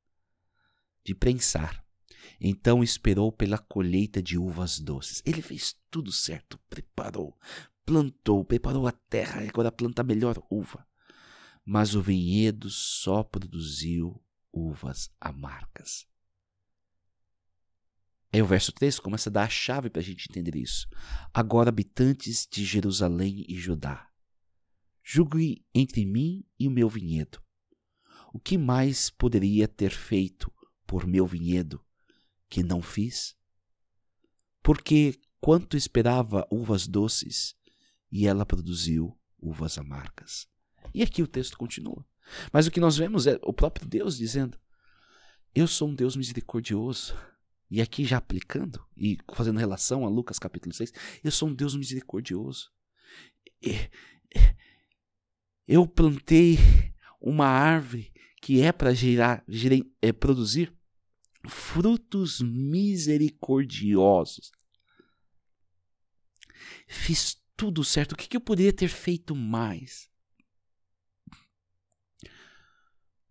de 1.04 1.12
prensar. 1.12 1.84
Então 2.40 2.84
esperou 2.84 3.32
pela 3.32 3.58
colheita 3.58 4.22
de 4.22 4.38
uvas 4.38 4.78
doces. 4.78 5.20
Ele 5.26 5.42
fez 5.42 5.74
tudo 5.90 6.12
certo, 6.12 6.56
preparou, 6.70 7.36
plantou, 7.84 8.44
preparou 8.44 8.86
a 8.86 8.92
terra 8.92 9.40
agora 9.40 9.72
planta 9.72 10.04
melhor 10.04 10.40
uva. 10.48 10.86
Mas 11.64 11.96
o 11.96 12.00
vinhedo 12.00 12.70
só 12.70 13.24
produziu 13.24 14.22
uvas 14.56 15.10
amargas. 15.20 16.06
Aí 18.32 18.40
o 18.40 18.46
verso 18.46 18.72
3 18.72 18.98
começa 18.98 19.28
a 19.28 19.32
dar 19.32 19.44
a 19.44 19.48
chave 19.48 19.90
para 19.90 20.00
a 20.00 20.04
gente 20.04 20.26
entender 20.28 20.56
isso. 20.56 20.88
Agora, 21.32 21.68
habitantes 21.68 22.48
de 22.50 22.64
Jerusalém 22.64 23.44
e 23.48 23.56
Judá, 23.56 24.10
julgue 25.04 25.64
entre 25.74 26.04
mim 26.04 26.44
e 26.58 26.66
o 26.66 26.70
meu 26.70 26.88
vinhedo. 26.88 27.40
O 28.32 28.40
que 28.40 28.58
mais 28.58 29.10
poderia 29.10 29.68
ter 29.68 29.90
feito 29.90 30.52
por 30.86 31.06
meu 31.06 31.26
vinhedo 31.26 31.84
que 32.48 32.62
não 32.62 32.82
fiz? 32.82 33.36
Porque 34.62 35.18
quanto 35.40 35.76
esperava 35.76 36.46
uvas 36.50 36.86
doces 36.86 37.54
e 38.10 38.26
ela 38.26 38.44
produziu 38.44 39.18
uvas 39.38 39.78
amargas. 39.78 40.48
E 40.92 41.02
aqui 41.02 41.22
o 41.22 41.28
texto 41.28 41.56
continua. 41.56 42.04
Mas 42.52 42.66
o 42.66 42.70
que 42.70 42.80
nós 42.80 42.96
vemos 42.96 43.26
é 43.26 43.38
o 43.42 43.52
próprio 43.52 43.86
Deus 43.86 44.16
dizendo: 44.16 44.58
Eu 45.54 45.66
sou 45.66 45.88
um 45.88 45.94
Deus 45.94 46.16
misericordioso. 46.16 47.14
E 47.68 47.82
aqui 47.82 48.04
já 48.04 48.18
aplicando 48.18 48.80
e 48.96 49.18
fazendo 49.34 49.58
relação 49.58 50.06
a 50.06 50.08
Lucas 50.08 50.38
capítulo 50.38 50.72
6, 50.72 50.92
eu 51.24 51.32
sou 51.32 51.48
um 51.48 51.54
Deus 51.54 51.74
misericordioso. 51.74 52.70
Eu 55.66 55.84
plantei 55.84 56.60
uma 57.20 57.46
árvore 57.46 58.12
que 58.40 58.62
é 58.62 58.70
para 58.70 58.94
gerar, 58.94 59.44
é, 60.00 60.12
produzir 60.12 60.72
frutos 61.48 62.40
misericordiosos. 62.40 64.52
Fiz 66.86 67.36
tudo 67.56 67.82
certo. 67.82 68.12
O 68.12 68.16
que, 68.16 68.28
que 68.28 68.36
eu 68.36 68.40
poderia 68.40 68.72
ter 68.72 68.86
feito 68.88 69.34
mais? 69.34 70.08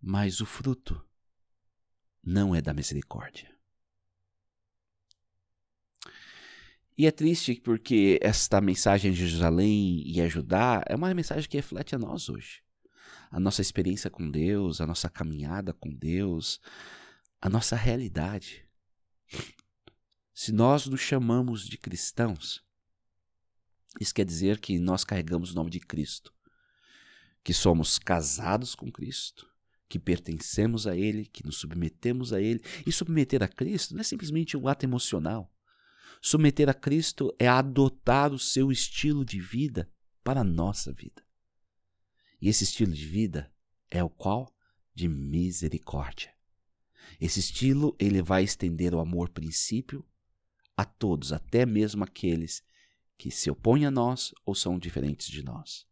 Mas 0.06 0.40
o 0.40 0.46
fruto 0.46 1.04
não 2.22 2.54
é 2.54 2.62
da 2.62 2.72
misericórdia. 2.72 3.52
E 6.96 7.06
é 7.06 7.10
triste 7.10 7.56
porque 7.56 8.16
esta 8.22 8.60
mensagem 8.60 9.10
de 9.10 9.26
Jerusalém 9.26 10.04
e 10.06 10.20
ajudar 10.20 10.84
é 10.86 10.94
uma 10.94 11.12
mensagem 11.12 11.50
que 11.50 11.56
reflete 11.56 11.96
a 11.96 11.98
nós 11.98 12.28
hoje. 12.28 12.62
A 13.32 13.40
nossa 13.40 13.60
experiência 13.60 14.08
com 14.08 14.30
Deus, 14.30 14.80
a 14.80 14.86
nossa 14.86 15.10
caminhada 15.10 15.72
com 15.72 15.92
Deus, 15.92 16.60
a 17.40 17.48
nossa 17.48 17.74
realidade. 17.74 18.64
Se 20.32 20.52
nós 20.52 20.86
nos 20.86 21.00
chamamos 21.00 21.66
de 21.66 21.76
cristãos, 21.76 22.64
isso 24.00 24.14
quer 24.14 24.24
dizer 24.24 24.60
que 24.60 24.78
nós 24.78 25.02
carregamos 25.02 25.50
o 25.50 25.56
nome 25.56 25.70
de 25.70 25.80
Cristo, 25.80 26.32
que 27.42 27.52
somos 27.52 27.98
casados 27.98 28.76
com 28.76 28.88
Cristo, 28.92 29.55
que 29.88 29.98
pertencemos 29.98 30.86
a 30.86 30.96
Ele, 30.96 31.26
que 31.26 31.44
nos 31.44 31.56
submetemos 31.56 32.32
a 32.32 32.40
Ele. 32.40 32.60
E 32.86 32.92
submeter 32.92 33.42
a 33.42 33.48
Cristo 33.48 33.94
não 33.94 34.00
é 34.00 34.04
simplesmente 34.04 34.56
um 34.56 34.68
ato 34.68 34.84
emocional. 34.84 35.52
Submeter 36.20 36.68
a 36.68 36.74
Cristo 36.74 37.34
é 37.38 37.46
adotar 37.46 38.32
o 38.32 38.38
seu 38.38 38.72
estilo 38.72 39.24
de 39.24 39.40
vida 39.40 39.90
para 40.24 40.40
a 40.40 40.44
nossa 40.44 40.92
vida. 40.92 41.22
E 42.40 42.48
esse 42.48 42.64
estilo 42.64 42.92
de 42.92 43.06
vida 43.06 43.52
é 43.90 44.02
o 44.02 44.10
qual? 44.10 44.54
De 44.94 45.08
misericórdia. 45.08 46.34
Esse 47.20 47.40
estilo 47.40 47.94
ele 47.98 48.20
vai 48.20 48.42
estender 48.42 48.94
o 48.94 49.00
amor 49.00 49.30
princípio 49.30 50.04
a 50.76 50.84
todos, 50.84 51.32
até 51.32 51.64
mesmo 51.64 52.04
aqueles 52.04 52.62
que 53.16 53.30
se 53.30 53.50
opõem 53.50 53.86
a 53.86 53.90
nós 53.90 54.34
ou 54.44 54.54
são 54.54 54.78
diferentes 54.78 55.28
de 55.28 55.42
nós. 55.42 55.86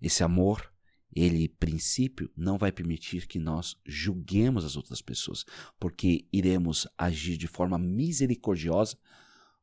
Esse 0.00 0.22
amor, 0.22 0.72
ele, 1.14 1.48
princípio, 1.48 2.30
não 2.36 2.58
vai 2.58 2.70
permitir 2.70 3.26
que 3.26 3.38
nós 3.38 3.76
julguemos 3.84 4.64
as 4.64 4.76
outras 4.76 5.00
pessoas, 5.00 5.44
porque 5.78 6.26
iremos 6.32 6.86
agir 6.96 7.36
de 7.36 7.46
forma 7.46 7.78
misericordiosa 7.78 8.98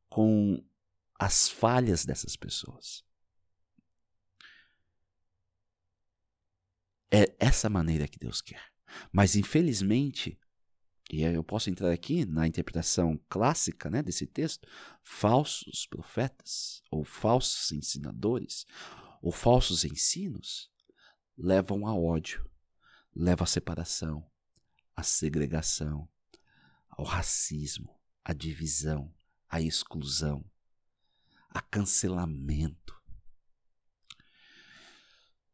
com 0.08 0.62
as 1.18 1.48
falhas 1.48 2.04
dessas 2.04 2.36
pessoas. 2.36 3.04
É 7.10 7.34
essa 7.38 7.70
maneira 7.70 8.08
que 8.08 8.18
Deus 8.18 8.40
quer. 8.40 8.62
Mas, 9.12 9.36
infelizmente, 9.36 10.38
e 11.10 11.22
eu 11.22 11.44
posso 11.44 11.70
entrar 11.70 11.92
aqui 11.92 12.24
na 12.24 12.46
interpretação 12.46 13.18
clássica 13.28 13.88
né, 13.88 14.02
desse 14.02 14.26
texto, 14.26 14.68
falsos 15.02 15.86
profetas, 15.86 16.82
ou 16.90 17.04
falsos 17.04 17.70
ensinadores, 17.70 18.66
ou 19.22 19.30
falsos 19.30 19.84
ensinos, 19.84 20.68
levam 21.36 21.86
a 21.86 21.94
ódio, 21.94 22.48
levam 23.14 23.44
à 23.44 23.46
separação, 23.46 24.28
à 24.94 25.02
segregação, 25.02 26.08
ao 26.88 27.04
racismo, 27.04 27.94
à 28.24 28.32
divisão, 28.32 29.12
à 29.48 29.60
exclusão, 29.60 30.44
a 31.50 31.60
cancelamento. 31.60 32.96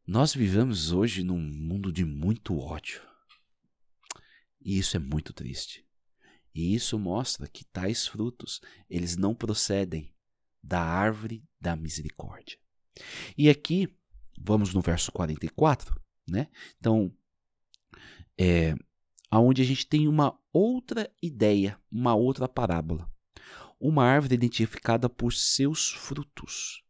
Nós 0.07 0.35
vivemos 0.35 0.93
hoje 0.93 1.23
num 1.23 1.39
mundo 1.39 1.93
de 1.93 2.05
muito 2.05 2.59
ódio. 2.59 3.03
E 4.61 4.79
isso 4.79 4.97
é 4.97 5.01
muito 5.01 5.33
triste. 5.33 5.87
E 6.55 6.75
isso 6.75 6.99
mostra 6.99 7.49
que 7.49 7.65
tais 7.65 8.07
frutos, 8.07 8.61
eles 8.89 9.17
não 9.17 9.35
procedem 9.35 10.15
da 10.63 10.81
árvore 10.81 11.45
da 11.61 11.75
misericórdia. 11.75 12.59
E 13.37 13.49
aqui, 13.49 13.89
vamos 14.45 14.75
no 14.75 14.81
verso 14.81 15.13
44, 15.13 16.01
né? 16.29 16.49
Então, 16.79 17.13
é 18.39 18.75
aonde 19.33 19.63
a 19.63 19.65
gente 19.65 19.87
tem 19.87 20.07
uma 20.07 20.39
outra 20.53 21.11
ideia, 21.23 21.81
uma 21.91 22.15
outra 22.15 22.47
parábola. 22.47 23.11
Uma 23.81 24.05
árvore 24.05 24.35
identificada 24.35 25.09
por 25.09 25.33
seus 25.33 25.91
frutos. 25.91 26.85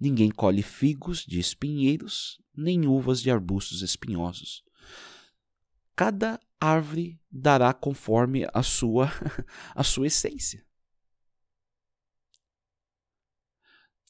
Ninguém 0.00 0.28
colhe 0.28 0.60
figos 0.60 1.24
de 1.24 1.38
espinheiros, 1.38 2.40
nem 2.54 2.88
uvas 2.88 3.22
de 3.22 3.30
arbustos 3.30 3.80
espinhosos. 3.80 4.64
Cada 5.94 6.40
árvore 6.60 7.20
dará 7.30 7.72
conforme 7.72 8.44
a 8.52 8.62
sua 8.62 9.08
a 9.72 9.84
sua 9.84 10.08
essência. 10.08 10.66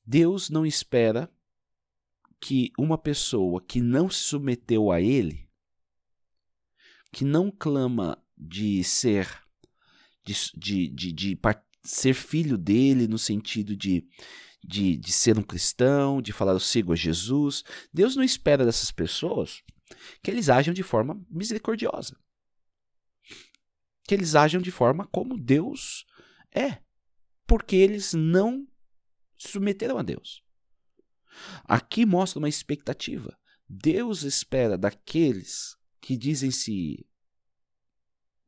Deus 0.06 0.48
não 0.48 0.64
espera 0.64 1.30
que 2.44 2.70
uma 2.78 2.98
pessoa 2.98 3.58
que 3.58 3.80
não 3.80 4.10
se 4.10 4.18
submeteu 4.18 4.92
a 4.92 5.00
ele, 5.00 5.48
que 7.10 7.24
não 7.24 7.50
clama 7.50 8.22
de 8.36 8.84
ser 8.84 9.42
de, 10.22 10.34
de, 10.54 10.88
de, 10.88 11.12
de 11.12 11.40
ser 11.82 12.12
filho 12.12 12.58
dele 12.58 13.08
no 13.08 13.16
sentido 13.16 13.74
de, 13.74 14.06
de, 14.62 14.94
de 14.98 15.10
ser 15.10 15.38
um 15.38 15.42
cristão, 15.42 16.20
de 16.20 16.34
falar 16.34 16.52
eu 16.52 16.60
sigo 16.60 16.92
a 16.92 16.96
Jesus, 16.96 17.64
Deus 17.90 18.14
não 18.14 18.22
espera 18.22 18.66
dessas 18.66 18.92
pessoas 18.92 19.62
que 20.22 20.30
eles 20.30 20.50
ajam 20.50 20.74
de 20.74 20.82
forma 20.82 21.18
misericordiosa 21.30 22.14
que 24.06 24.14
eles 24.14 24.34
ajam 24.34 24.60
de 24.60 24.70
forma 24.70 25.06
como 25.06 25.38
Deus 25.38 26.04
é, 26.54 26.82
porque 27.46 27.74
eles 27.74 28.12
não 28.12 28.68
submeteram 29.34 29.96
a 29.96 30.02
Deus. 30.02 30.43
Aqui 31.64 32.04
mostra 32.04 32.38
uma 32.38 32.48
expectativa. 32.48 33.36
Deus 33.68 34.22
espera 34.22 34.76
daqueles 34.76 35.76
que 36.00 36.16
dizem-se 36.16 37.06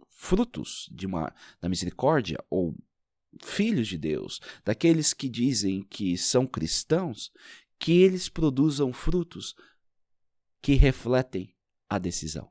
frutos 0.08 0.88
de 0.92 1.06
uma 1.06 1.34
da 1.60 1.68
misericórdia 1.68 2.38
ou 2.50 2.76
filhos 3.42 3.88
de 3.88 3.98
Deus, 3.98 4.40
daqueles 4.64 5.12
que 5.12 5.28
dizem 5.28 5.82
que 5.82 6.16
são 6.16 6.46
cristãos, 6.46 7.32
que 7.78 7.92
eles 7.92 8.28
produzam 8.28 8.92
frutos 8.92 9.54
que 10.62 10.74
refletem 10.74 11.54
a 11.88 11.98
decisão. 11.98 12.50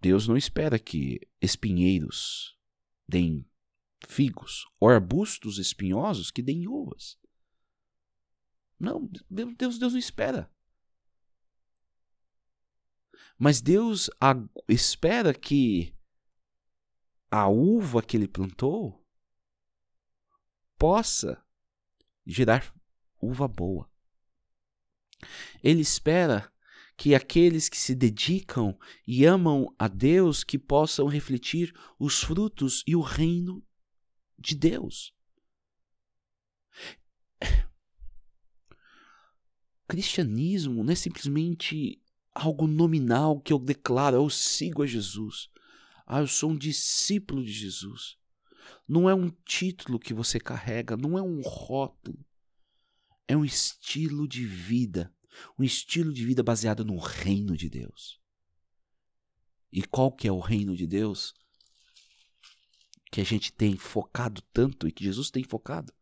Deus 0.00 0.28
não 0.28 0.36
espera 0.36 0.78
que 0.78 1.20
espinheiros 1.40 2.56
deem 3.08 3.48
figos 4.06 4.66
ou 4.78 4.88
arbustos 4.88 5.58
espinhosos 5.58 6.30
que 6.30 6.42
deem 6.42 6.68
uvas. 6.68 7.18
Não, 8.78 9.10
Deus, 9.30 9.78
Deus 9.78 9.92
não 9.92 9.98
espera. 9.98 10.50
Mas 13.38 13.60
Deus 13.60 14.10
espera 14.68 15.34
que 15.34 15.94
a 17.30 17.48
uva 17.48 18.02
que 18.02 18.16
ele 18.16 18.28
plantou 18.28 19.04
possa 20.78 21.42
gerar 22.24 22.74
uva 23.20 23.48
boa. 23.48 23.90
Ele 25.62 25.80
espera 25.80 26.52
que 26.96 27.14
aqueles 27.14 27.68
que 27.68 27.76
se 27.76 27.94
dedicam 27.94 28.78
e 29.06 29.26
amam 29.26 29.74
a 29.78 29.86
Deus 29.86 30.42
que 30.42 30.58
possam 30.58 31.06
refletir 31.06 31.74
os 31.98 32.22
frutos 32.22 32.82
e 32.86 32.96
o 32.96 33.00
reino 33.00 33.62
de 34.38 34.54
Deus. 34.54 35.14
Cristianismo 39.88 40.82
não 40.82 40.92
é 40.92 40.96
simplesmente 40.96 42.00
algo 42.34 42.66
nominal 42.66 43.40
que 43.40 43.52
eu 43.52 43.58
declaro, 43.58 44.16
eu 44.16 44.28
sigo 44.28 44.82
a 44.82 44.86
Jesus. 44.86 45.48
Ah, 46.06 46.20
eu 46.20 46.26
sou 46.26 46.50
um 46.50 46.56
discípulo 46.56 47.44
de 47.44 47.52
Jesus. 47.52 48.16
Não 48.88 49.08
é 49.08 49.14
um 49.14 49.30
título 49.44 49.98
que 49.98 50.14
você 50.14 50.38
carrega, 50.38 50.96
não 50.96 51.16
é 51.18 51.22
um 51.22 51.40
rótulo. 51.40 52.18
É 53.28 53.36
um 53.36 53.44
estilo 53.44 54.28
de 54.28 54.44
vida 54.44 55.12
um 55.58 55.64
estilo 55.64 56.12
de 56.12 56.24
vida 56.24 56.42
baseado 56.42 56.84
no 56.84 56.98
reino 56.98 57.56
de 57.56 57.68
Deus. 57.68 58.20
E 59.72 59.82
qual 59.82 60.12
que 60.12 60.28
é 60.28 60.32
o 60.32 60.40
reino 60.40 60.76
de 60.76 60.86
Deus 60.86 61.34
que 63.10 63.20
a 63.20 63.24
gente 63.24 63.52
tem 63.52 63.76
focado 63.76 64.42
tanto 64.52 64.88
e 64.88 64.92
que 64.92 65.04
Jesus 65.04 65.30
tem 65.30 65.44
focado? 65.44 65.92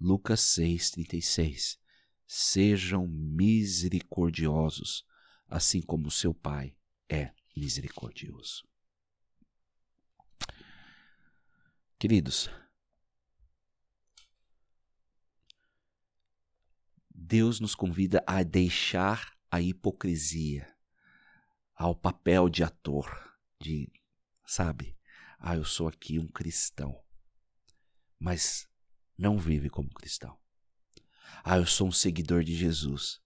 Lucas 0.00 0.40
6:36. 0.40 1.78
Sejam 2.36 3.06
misericordiosos, 3.06 5.06
assim 5.46 5.80
como 5.80 6.10
seu 6.10 6.34
Pai 6.34 6.76
é 7.08 7.32
misericordioso. 7.56 8.66
Queridos, 11.96 12.50
Deus 17.08 17.60
nos 17.60 17.76
convida 17.76 18.20
a 18.26 18.42
deixar 18.42 19.38
a 19.48 19.60
hipocrisia, 19.60 20.76
ao 21.72 21.94
papel 21.94 22.48
de 22.48 22.64
ator, 22.64 23.38
de, 23.60 23.92
sabe, 24.44 24.98
ah, 25.38 25.54
eu 25.54 25.64
sou 25.64 25.86
aqui 25.86 26.18
um 26.18 26.26
cristão, 26.26 27.00
mas 28.18 28.68
não 29.16 29.38
vive 29.38 29.70
como 29.70 29.94
cristão. 29.94 30.36
Ah, 31.46 31.58
eu 31.58 31.66
sou 31.66 31.88
um 31.88 31.92
seguidor 31.92 32.42
de 32.42 32.54
Jesus, 32.54 33.20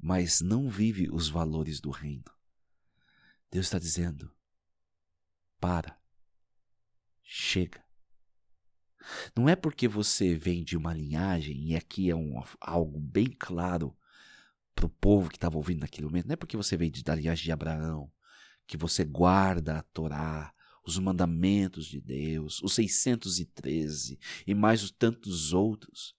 mas 0.00 0.40
não 0.40 0.66
vive 0.66 1.10
os 1.12 1.28
valores 1.28 1.78
do 1.78 1.90
reino. 1.90 2.24
Deus 3.50 3.66
está 3.66 3.78
dizendo: 3.78 4.32
para, 5.60 6.00
chega. 7.22 7.84
Não 9.36 9.46
é 9.46 9.54
porque 9.54 9.86
você 9.86 10.34
vem 10.34 10.64
de 10.64 10.74
uma 10.74 10.94
linhagem, 10.94 11.68
e 11.68 11.76
aqui 11.76 12.08
é 12.08 12.16
um, 12.16 12.42
algo 12.58 12.98
bem 12.98 13.26
claro 13.26 13.94
para 14.74 14.86
o 14.86 14.90
povo 14.90 15.28
que 15.28 15.36
estava 15.36 15.58
ouvindo 15.58 15.80
naquele 15.80 16.06
momento, 16.06 16.28
não 16.28 16.32
é 16.32 16.36
porque 16.36 16.56
você 16.56 16.78
vem 16.78 16.90
de, 16.90 17.02
da 17.02 17.14
linhagem 17.14 17.44
de 17.44 17.52
Abraão, 17.52 18.10
que 18.66 18.78
você 18.78 19.04
guarda 19.04 19.76
a 19.76 19.82
Torá, 19.82 20.54
os 20.82 20.98
mandamentos 20.98 21.84
de 21.84 22.00
Deus, 22.00 22.62
os 22.62 22.72
613 22.72 24.18
e 24.46 24.54
mais 24.54 24.82
os 24.82 24.90
tantos 24.90 25.52
outros, 25.52 26.18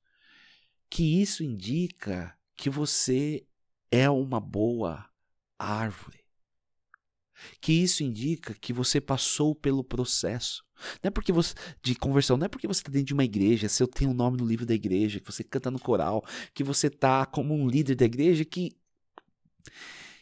que 0.92 1.22
isso 1.22 1.42
indica 1.42 2.38
que 2.56 2.70
você 2.70 3.48
é 3.90 4.10
uma 4.10 4.42
boa 4.42 5.10
árvore. 5.58 6.20
que 7.60 7.74
isso 7.74 8.04
indica 8.04 8.54
que 8.54 8.72
você 8.72 9.02
passou 9.02 9.56
pelo 9.56 9.84
processo. 9.84 10.64
Não 11.02 11.08
é 11.08 11.12
porque 11.12 11.32
você 11.32 11.56
de 11.82 11.96
conversão, 11.96 12.38
não 12.38 12.46
é 12.46 12.50
porque 12.50 12.68
você 12.68 12.82
está 12.82 12.92
dentro 12.92 13.08
de 13.08 13.14
uma 13.14 13.24
igreja, 13.24 13.68
se 13.70 13.82
eu 13.82 13.88
tenho 13.88 14.12
um 14.12 14.14
nome 14.14 14.38
no 14.38 14.46
livro 14.46 14.66
da 14.66 14.76
igreja, 14.76 15.20
que 15.20 15.26
você 15.26 15.44
canta 15.44 15.72
no 15.72 15.80
coral, 15.80 16.24
que 16.54 16.64
você 16.64 16.88
está 16.88 17.26
como 17.26 17.56
um 17.56 17.68
líder 17.68 17.96
da 17.96 18.06
igreja 18.06 18.46
que 18.46 18.78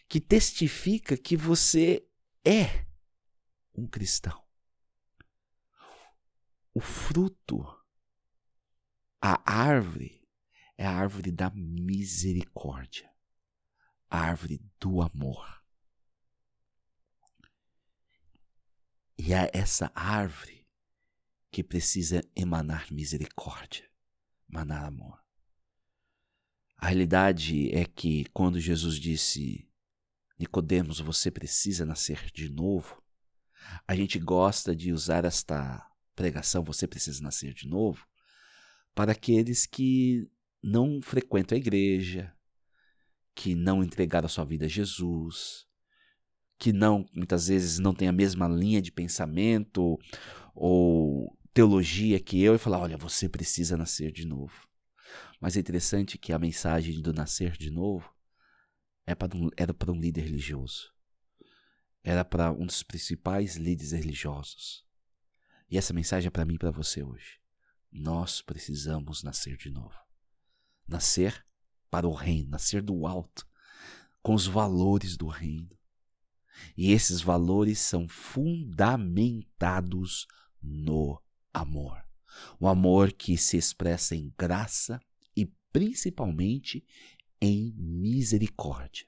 que 0.08 0.22
testifica 0.22 1.18
que 1.18 1.36
você 1.36 2.06
é 2.46 2.86
um 3.76 3.86
cristão. 3.86 4.42
O 6.74 6.80
fruto, 6.80 7.66
a 9.22 9.40
árvore, 9.46 10.19
é 10.80 10.86
a 10.86 10.94
árvore 10.94 11.30
da 11.30 11.50
misericórdia, 11.50 13.12
a 14.10 14.18
árvore 14.18 14.62
do 14.80 15.02
amor. 15.02 15.62
E 19.18 19.34
é 19.34 19.52
essa 19.54 19.92
árvore 19.94 20.66
que 21.52 21.62
precisa 21.62 22.24
emanar 22.34 22.90
misericórdia, 22.94 23.92
emanar 24.50 24.86
amor. 24.86 25.22
A 26.78 26.88
realidade 26.88 27.76
é 27.76 27.84
que 27.84 28.24
quando 28.32 28.58
Jesus 28.58 28.98
disse, 28.98 29.70
Nicodemos, 30.40 31.02
você 31.02 31.30
precisa 31.30 31.86
nascer 31.86 32.32
de 32.32 32.48
novo, 32.48 33.04
a 33.86 33.94
gente 33.98 34.18
gosta 34.18 34.74
de 34.74 34.94
usar 34.94 35.26
esta 35.26 35.86
pregação, 36.16 36.64
você 36.64 36.88
precisa 36.88 37.22
nascer 37.22 37.54
de 37.54 37.68
novo, 37.68 38.08
para 38.96 39.12
aqueles 39.12 39.66
que 39.66 40.32
não 40.62 41.02
frequentam 41.02 41.56
a 41.56 41.60
igreja, 41.60 42.34
que 43.34 43.56
não 43.56 43.84
entregaram 43.84 44.26
a 44.26 44.30
sua 44.30 44.44
vida 44.44 44.66
a 44.66 44.70
Jesus, 44.70 45.66
que 46.58 46.74
não 46.74 47.06
muitas 47.14 47.48
vezes 47.48 47.80
não 47.80 47.94
tem 47.94 48.08
a 48.08 48.14
mesma 48.14 48.48
linha 48.48 48.82
de 48.82 48.92
pensamento 48.92 49.98
ou 50.54 51.38
teologia 51.54 52.20
que 52.20 52.42
eu 52.42 52.56
e 52.56 52.60
falar, 52.60 52.80
olha, 52.80 52.98
você 52.98 53.30
precisa 53.30 53.78
nascer 53.78 54.12
de 54.12 54.26
novo. 54.26 54.68
Mas 55.40 55.56
é 55.56 55.62
interessante 55.62 56.18
que 56.18 56.34
a 56.34 56.40
mensagem 56.40 57.02
do 57.02 57.14
nascer 57.14 57.56
de 57.58 57.72
novo 57.72 58.14
é 59.06 59.16
para 59.16 59.36
um, 59.36 59.50
era 59.56 59.74
para 59.74 59.92
um 59.92 60.00
líder 60.00 60.22
religioso. 60.22 60.92
Era 62.04 62.26
para 62.26 62.52
um 62.52 62.66
dos 62.66 62.84
principais 62.84 63.56
líderes 63.56 63.94
religiosos. 63.94 64.86
E 65.70 65.78
essa 65.78 65.94
mensagem 65.94 66.28
é 66.28 66.32
para 66.32 66.46
mim 66.46 66.56
e 66.56 66.60
para 66.60 66.72
você 66.72 67.04
hoje. 67.04 67.40
Nós 67.92 68.42
precisamos 68.42 69.24
nascer 69.24 69.56
de 69.58 69.70
novo. 69.70 70.09
Nascer 70.90 71.46
para 71.90 72.08
o 72.08 72.14
reino, 72.14 72.52
nascer 72.52 72.82
do 72.82 73.06
alto, 73.06 73.46
com 74.22 74.34
os 74.34 74.48
valores 74.48 75.16
do 75.16 75.28
reino. 75.28 75.78
E 76.76 76.92
esses 76.92 77.22
valores 77.22 77.80
são 77.80 78.08
fundamentados 78.08 80.28
no 80.62 81.22
amor. 81.54 82.04
O 82.60 82.68
amor 82.68 83.12
que 83.12 83.38
se 83.38 83.58
expressa 83.58 84.16
em 84.16 84.34
graça 84.38 85.00
e 85.36 85.46
principalmente 85.72 86.86
em 87.42 87.74
misericórdia. 87.78 89.08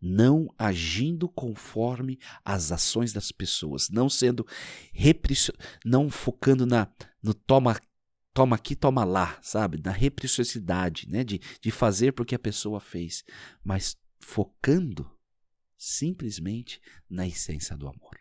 Não 0.00 0.48
agindo 0.56 1.28
conforme 1.28 2.18
as 2.44 2.72
ações 2.72 3.12
das 3.12 3.30
pessoas, 3.30 3.90
não 3.90 4.08
sendo 4.08 4.46
não 5.84 6.08
focando 6.08 6.64
na 6.64 6.90
no 7.22 7.34
toma 7.34 7.78
toma 8.36 8.56
aqui, 8.56 8.76
toma 8.76 9.02
lá, 9.02 9.40
sabe? 9.42 9.80
Na 9.82 9.90
reciprocidade, 9.90 11.08
né? 11.08 11.24
De, 11.24 11.38
de 11.38 11.70
fazer 11.70 12.12
porque 12.12 12.34
a 12.34 12.38
pessoa 12.38 12.78
fez, 12.78 13.24
mas 13.64 13.96
focando 14.20 15.10
simplesmente 15.74 16.78
na 17.08 17.26
essência 17.26 17.74
do 17.74 17.88
amor. 17.88 18.20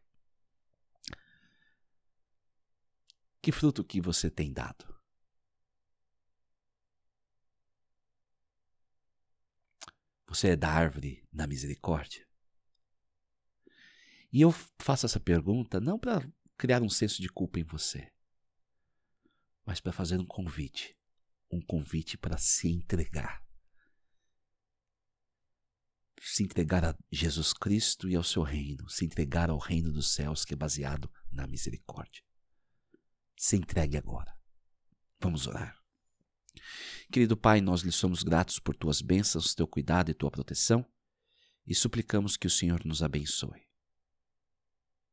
Que 3.42 3.52
fruto 3.52 3.84
que 3.84 4.00
você 4.00 4.32
tem 4.32 4.54
dado? 4.54 4.86
Você 10.28 10.52
é 10.52 10.56
da 10.56 10.70
árvore 10.70 11.28
da 11.32 11.46
misericórdia? 11.46 12.26
E 14.32 14.40
eu 14.42 14.54
faço 14.80 15.06
essa 15.06 15.20
pergunta 15.20 15.82
não 15.82 16.00
para 16.00 16.26
criar 16.58 16.82
um 16.82 16.90
senso 16.90 17.22
de 17.22 17.28
culpa 17.28 17.60
em 17.60 17.64
você, 17.64 18.15
mas 19.66 19.80
para 19.80 19.92
fazer 19.92 20.20
um 20.20 20.26
convite 20.26 20.96
um 21.52 21.62
convite 21.62 22.18
para 22.18 22.38
se 22.38 22.68
entregar 22.70 23.46
se 26.22 26.44
entregar 26.44 26.84
a 26.84 26.98
Jesus 27.12 27.54
Cristo 27.54 28.10
e 28.10 28.16
ao 28.16 28.24
seu 28.24 28.42
reino, 28.42 28.90
se 28.90 29.06
entregar 29.06 29.50
ao 29.50 29.60
reino 29.60 29.92
dos 29.92 30.12
céus 30.14 30.44
que 30.44 30.54
é 30.54 30.58
baseado 30.58 31.12
na 31.32 31.46
misericórdia. 31.46 32.24
Se 33.38 33.56
entregue 33.56 33.96
agora. 33.96 34.36
Vamos 35.20 35.46
orar. 35.46 35.80
Querido 37.12 37.38
Pai, 37.38 37.62
nós 37.62 37.82
lhe 37.82 37.92
somos 37.92 38.24
gratos 38.24 38.60
por 38.60 38.76
tuas 38.76 39.02
bênçãos, 39.02 39.54
teu 39.54 39.68
cuidado 39.68 40.10
e 40.10 40.16
tua 40.16 40.32
proteção 40.32 40.84
e 41.68 41.76
suplicamos 41.76 42.38
que 42.38 42.48
o 42.48 42.52
Senhor 42.52 42.84
nos 42.86 43.04
abençoe. 43.04 43.68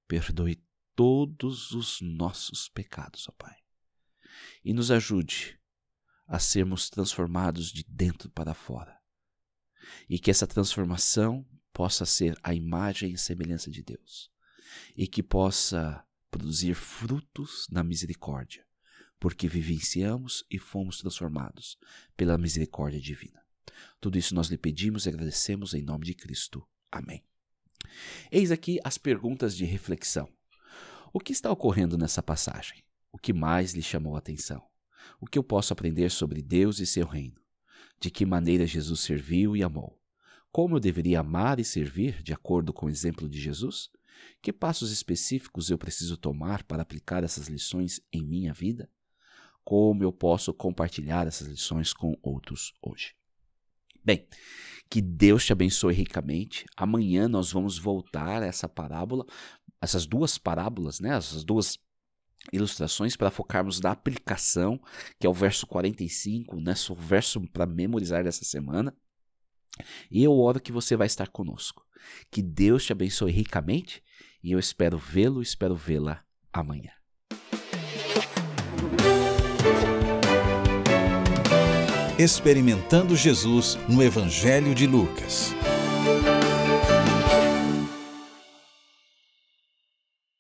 Perdoe 0.09 0.65
todos 0.95 1.73
os 1.73 2.01
nossos 2.01 2.69
pecados, 2.69 3.29
ó 3.29 3.33
Pai, 3.33 3.57
e 4.65 4.73
nos 4.73 4.91
ajude 4.91 5.59
a 6.27 6.39
sermos 6.39 6.89
transformados 6.89 7.71
de 7.73 7.85
dentro 7.89 8.31
para 8.31 8.55
fora 8.55 9.03
e 10.09 10.19
que 10.19 10.31
essa 10.31 10.47
transformação 10.47 11.47
possa 11.73 12.05
ser 12.05 12.39
a 12.43 12.55
imagem 12.55 13.13
e 13.13 13.19
semelhança 13.19 13.71
de 13.71 13.83
Deus 13.83 14.31
e 14.97 15.07
que 15.07 15.23
possa 15.23 16.05
produzir 16.31 16.75
frutos 16.75 17.67
na 17.71 17.83
misericórdia, 17.83 18.67
porque 19.19 19.47
vivenciamos 19.47 20.45
e 20.51 20.59
fomos 20.59 20.99
transformados 20.99 21.79
pela 22.17 22.39
misericórdia 22.39 23.01
divina. 23.01 23.43
Tudo 24.01 24.19
isso 24.19 24.35
nós 24.35 24.49
lhe 24.49 24.57
pedimos 24.57 25.07
e 25.07 25.09
agradecemos 25.09 25.75
em 25.75 25.83
nome 25.83 26.07
de 26.07 26.15
Cristo. 26.15 26.67
Amém. 26.91 27.25
Eis 28.31 28.51
aqui 28.51 28.79
as 28.85 28.97
perguntas 28.97 29.57
de 29.57 29.65
reflexão. 29.65 30.29
O 31.13 31.21
que 31.21 31.33
está 31.33 31.51
ocorrendo 31.51 31.99
nessa 31.99 32.23
passagem? 32.23 32.83
O 33.13 33.19
que 33.19 33.33
mais 33.33 33.75
lhe 33.75 33.83
chamou 33.83 34.17
a 34.17 34.19
atenção? 34.19 34.63
O 35.21 35.27
que 35.27 35.39
eu 35.39 35.45
posso 35.45 35.73
aprender 35.73 36.11
sobre 36.11 36.43
Deus 36.43 36.81
e 36.81 36.87
seu 36.87 37.07
reino? 37.07 37.43
de 38.03 38.11
que 38.11 38.27
maneira 38.27 38.67
Jesus 38.67 38.99
serviu 38.99 39.57
e 39.57 39.63
amou. 39.63 39.97
Como 40.51 40.75
eu 40.75 40.81
deveria 40.81 41.21
amar 41.21 41.61
e 41.61 41.65
servir 41.65 42.21
de 42.21 42.33
acordo 42.33 42.73
com 42.73 42.87
o 42.87 42.91
exemplo 42.91 43.29
de 43.29 43.41
Jesus? 43.41 43.89
Que 44.43 44.53
passos 44.53 44.91
específicos 44.91 45.71
eu 45.71 45.79
preciso 45.79 46.17
tomar 46.17 46.65
para 46.65 46.83
aplicar 46.83 47.23
essas 47.23 47.47
lições 47.47 48.01
em 48.13 48.25
minha 48.25 48.53
vida? 48.53 48.91
Como 49.65 50.03
eu 50.03 50.13
posso 50.13 50.53
compartilhar 50.53 51.29
essas 51.29 51.47
lições 51.47 51.93
com 51.93 52.19
outros 52.21 52.75
hoje? 52.83 53.15
Bem, 54.05 54.27
que 54.91 55.01
Deus 55.01 55.47
te 55.47 55.53
abençoe 55.53 55.95
ricamente. 55.95 56.67
Amanhã 56.77 57.29
nós 57.29 57.53
vamos 57.53 57.79
voltar 57.79 58.43
a 58.43 58.47
essa 58.47 58.69
parábola, 58.69 59.25
essas 59.81 60.07
duas 60.07 60.37
parábolas, 60.39 60.99
né? 60.99 61.17
Essas 61.17 61.45
duas 61.45 61.79
ilustrações 62.53 63.17
para 63.17 63.31
focarmos 63.31 63.81
na 63.81 63.91
aplicação, 63.91 64.81
que 65.21 65.27
é 65.27 65.31
o 65.31 65.35
verso 65.35 65.67
45, 65.67 66.61
né, 66.61 66.75
o 66.91 66.95
verso 66.95 67.41
para 67.53 67.67
memorizar 67.67 68.25
dessa 68.25 68.45
semana. 68.45 68.95
E 70.11 70.23
eu 70.23 70.33
oro 70.33 70.61
que 70.61 70.73
você 70.73 70.97
vai 70.97 71.07
estar 71.07 71.29
conosco. 71.29 71.83
Que 72.31 72.43
Deus 72.43 72.85
te 72.85 72.93
abençoe 72.93 73.31
ricamente 73.31 74.03
e 74.43 74.53
eu 74.53 74.59
espero 74.59 74.99
vê-lo, 74.99 75.41
espero 75.41 75.77
vê-la 75.77 76.25
amanhã. 76.53 76.91
Experimentando 82.19 83.17
Jesus 83.17 83.79
no 83.89 84.03
Evangelho 84.03 84.75
de 84.75 84.87
Lucas. 84.87 85.55